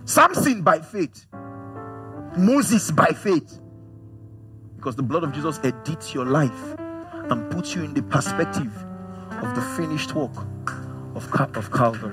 [0.05, 1.27] Samson by faith,
[2.37, 3.61] Moses by faith,
[4.77, 6.75] because the blood of Jesus edits your life
[7.31, 8.85] and puts you in the perspective
[9.31, 10.37] of the finished work
[11.15, 12.13] of, of Calvary.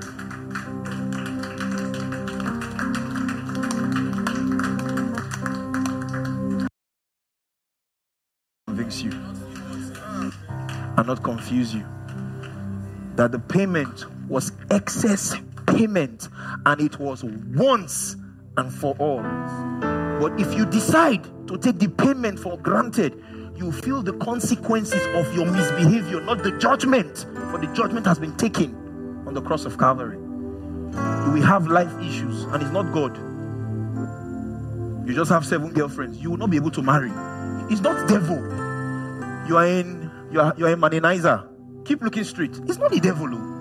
[11.08, 11.86] Not confuse you.
[13.16, 15.36] That the payment was excess
[15.68, 16.30] payment
[16.66, 18.16] and it was once
[18.58, 19.22] and for all.
[20.20, 23.22] But if you decide to take the payment for granted,
[23.56, 27.26] you feel the consequences of your misbehavior, not the judgment.
[27.52, 28.76] For the judgment has been taken
[29.28, 30.18] on the cross of Calvary.
[30.18, 33.18] You will have life issues, and it's not God.
[35.08, 36.20] You just have seven girlfriends.
[36.20, 37.12] You will not be able to marry
[37.72, 38.38] It's not devil.
[39.48, 40.01] You are in
[40.32, 41.48] you are you are a manizer.
[41.86, 42.58] Keep looking straight.
[42.66, 43.28] It's not the devil.
[43.32, 43.52] oh.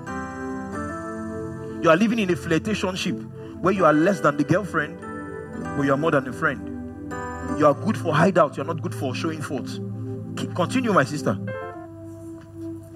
[1.83, 4.99] You are living in a flirtationship where you are less than the girlfriend,
[5.77, 6.67] but you are more than a friend.
[7.59, 9.79] You are good for hideout, you are not good for showing forth.
[10.37, 11.39] Keep, continue, my sister.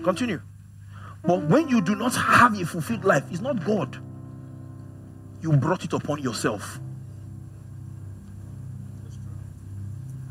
[0.03, 0.41] Continue.
[1.25, 3.99] But when you do not have a fulfilled life, it's not God.
[5.41, 6.79] You brought it upon yourself.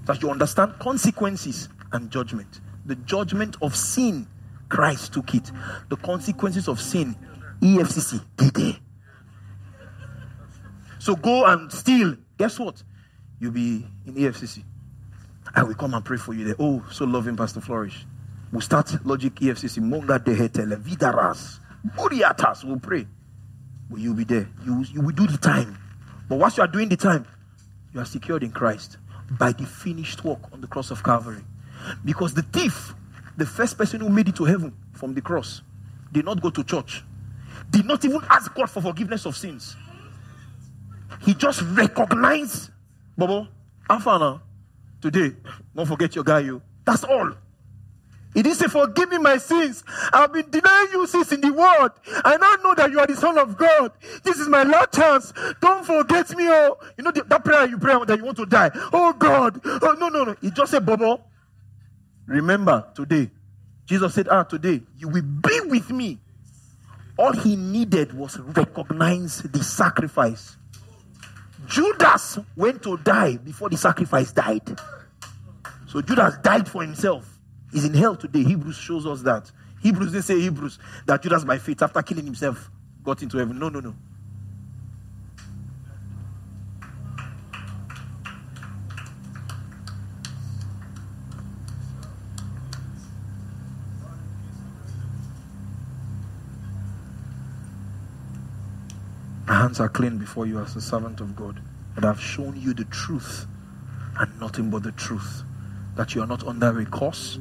[0.06, 2.62] That you understand consequences and judgment.
[2.86, 4.28] The judgment of sin,
[4.70, 5.52] Christ took it.
[5.90, 7.16] The consequences of sin,
[7.62, 8.76] EFCC did it.
[11.00, 12.18] So go and steal.
[12.38, 12.82] Guess what?
[13.40, 14.64] You'll be in EFCC.
[15.54, 16.56] I will come and pray for you there.
[16.60, 18.06] Oh, so loving Pastor Flourish.
[18.52, 19.82] We'll start Logic EFCC.
[19.82, 21.60] Monga dehetele vidaras.
[21.96, 22.64] Buriatas.
[22.64, 23.06] We'll pray.
[23.90, 24.48] Will you'll be there?
[24.66, 25.78] You, you will do the time.
[26.30, 27.26] But whilst you are doing the time,
[27.94, 28.98] you are secured in Christ
[29.32, 31.44] by the finished work on the cross of Calvary.
[32.06, 32.94] Because the thief,
[33.38, 35.62] the first person who made it to heaven from the cross,
[36.12, 37.04] did not go to church,
[37.70, 39.76] did not even ask God for forgiveness of sins.
[41.22, 42.72] He just recognized,
[43.18, 43.48] Bobo,
[43.90, 44.42] Afana,
[45.02, 45.36] today,
[45.76, 46.62] don't forget your guy, you.
[46.86, 47.34] That's all.
[48.34, 49.84] He didn't say, Forgive me my sins.
[50.12, 51.92] I've been denying you since in the world.
[52.26, 53.92] I now know that you are the Son of God.
[54.24, 55.34] This is my last chance.
[55.62, 56.46] Don't forget me.
[56.50, 58.72] Oh, you know the, that prayer you pray that you want to die.
[58.92, 59.62] Oh God.
[59.66, 60.36] Oh no, no, no.
[60.42, 61.22] He just said, Bobo.
[62.28, 63.30] Remember today.
[63.86, 66.20] Jesus said, Ah, today you will be with me.
[67.18, 70.58] All he needed was recognize the sacrifice.
[71.68, 74.80] Judas went to die before the sacrifice died.
[75.88, 77.40] So Judas died for himself.
[77.72, 78.44] He's in hell today.
[78.44, 79.52] Hebrews shows us that.
[79.82, 82.72] Hebrews didn't say Hebrews that Judas by faith after killing himself
[83.04, 83.60] got into heaven.
[83.60, 83.96] No, no, no.
[99.54, 101.62] My hands are clean before you as a servant of God.
[101.94, 103.46] But I've shown you the truth
[104.18, 105.44] and nothing but the truth.
[105.96, 107.38] That you are not under a curse,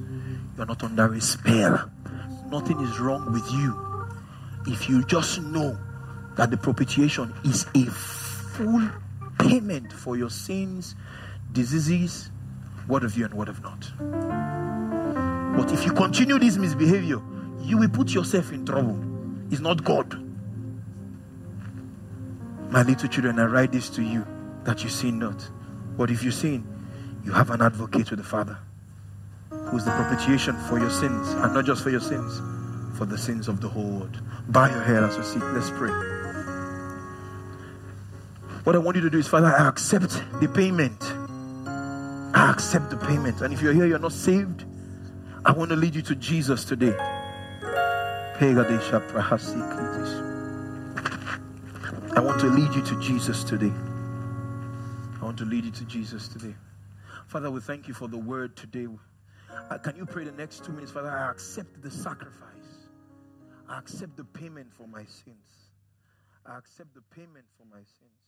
[0.55, 1.91] you are not under a spell.
[2.51, 4.15] Nothing is wrong with you.
[4.67, 5.79] If you just know
[6.37, 8.91] that the propitiation is a full
[9.39, 10.95] payment for your sins,
[11.53, 12.31] diseases,
[12.89, 13.91] what of you and what of not.
[15.57, 17.23] But if you continue this misbehavior,
[17.63, 19.03] you will put yourself in trouble.
[19.51, 20.22] It's not God.
[22.73, 24.27] My little children, I write this to you
[24.65, 25.47] that you sin not.
[25.99, 26.67] But if you sin,
[27.23, 28.57] you have an advocate with the Father
[29.51, 32.41] who is the propitiation for your sins, and not just for your sins,
[32.97, 34.23] for the sins of the whole world.
[34.49, 35.43] Bow your head as we seek.
[35.53, 35.91] Let's pray.
[38.65, 41.03] What I want you to do is, Father, I accept the payment.
[42.35, 43.43] I accept the payment.
[43.43, 44.65] And if you're here, you're not saved,
[45.45, 46.97] I want to lead you to Jesus today.
[52.15, 53.73] I want to lead you to Jesus today.
[55.21, 56.55] I want to lead you to Jesus today.
[57.27, 58.87] Father, we thank you for the word today.
[59.71, 60.93] Uh, can you pray the next two minutes?
[60.93, 62.89] Father, I accept the sacrifice.
[63.67, 65.71] I accept the payment for my sins.
[66.45, 68.22] I accept the payment for my sins.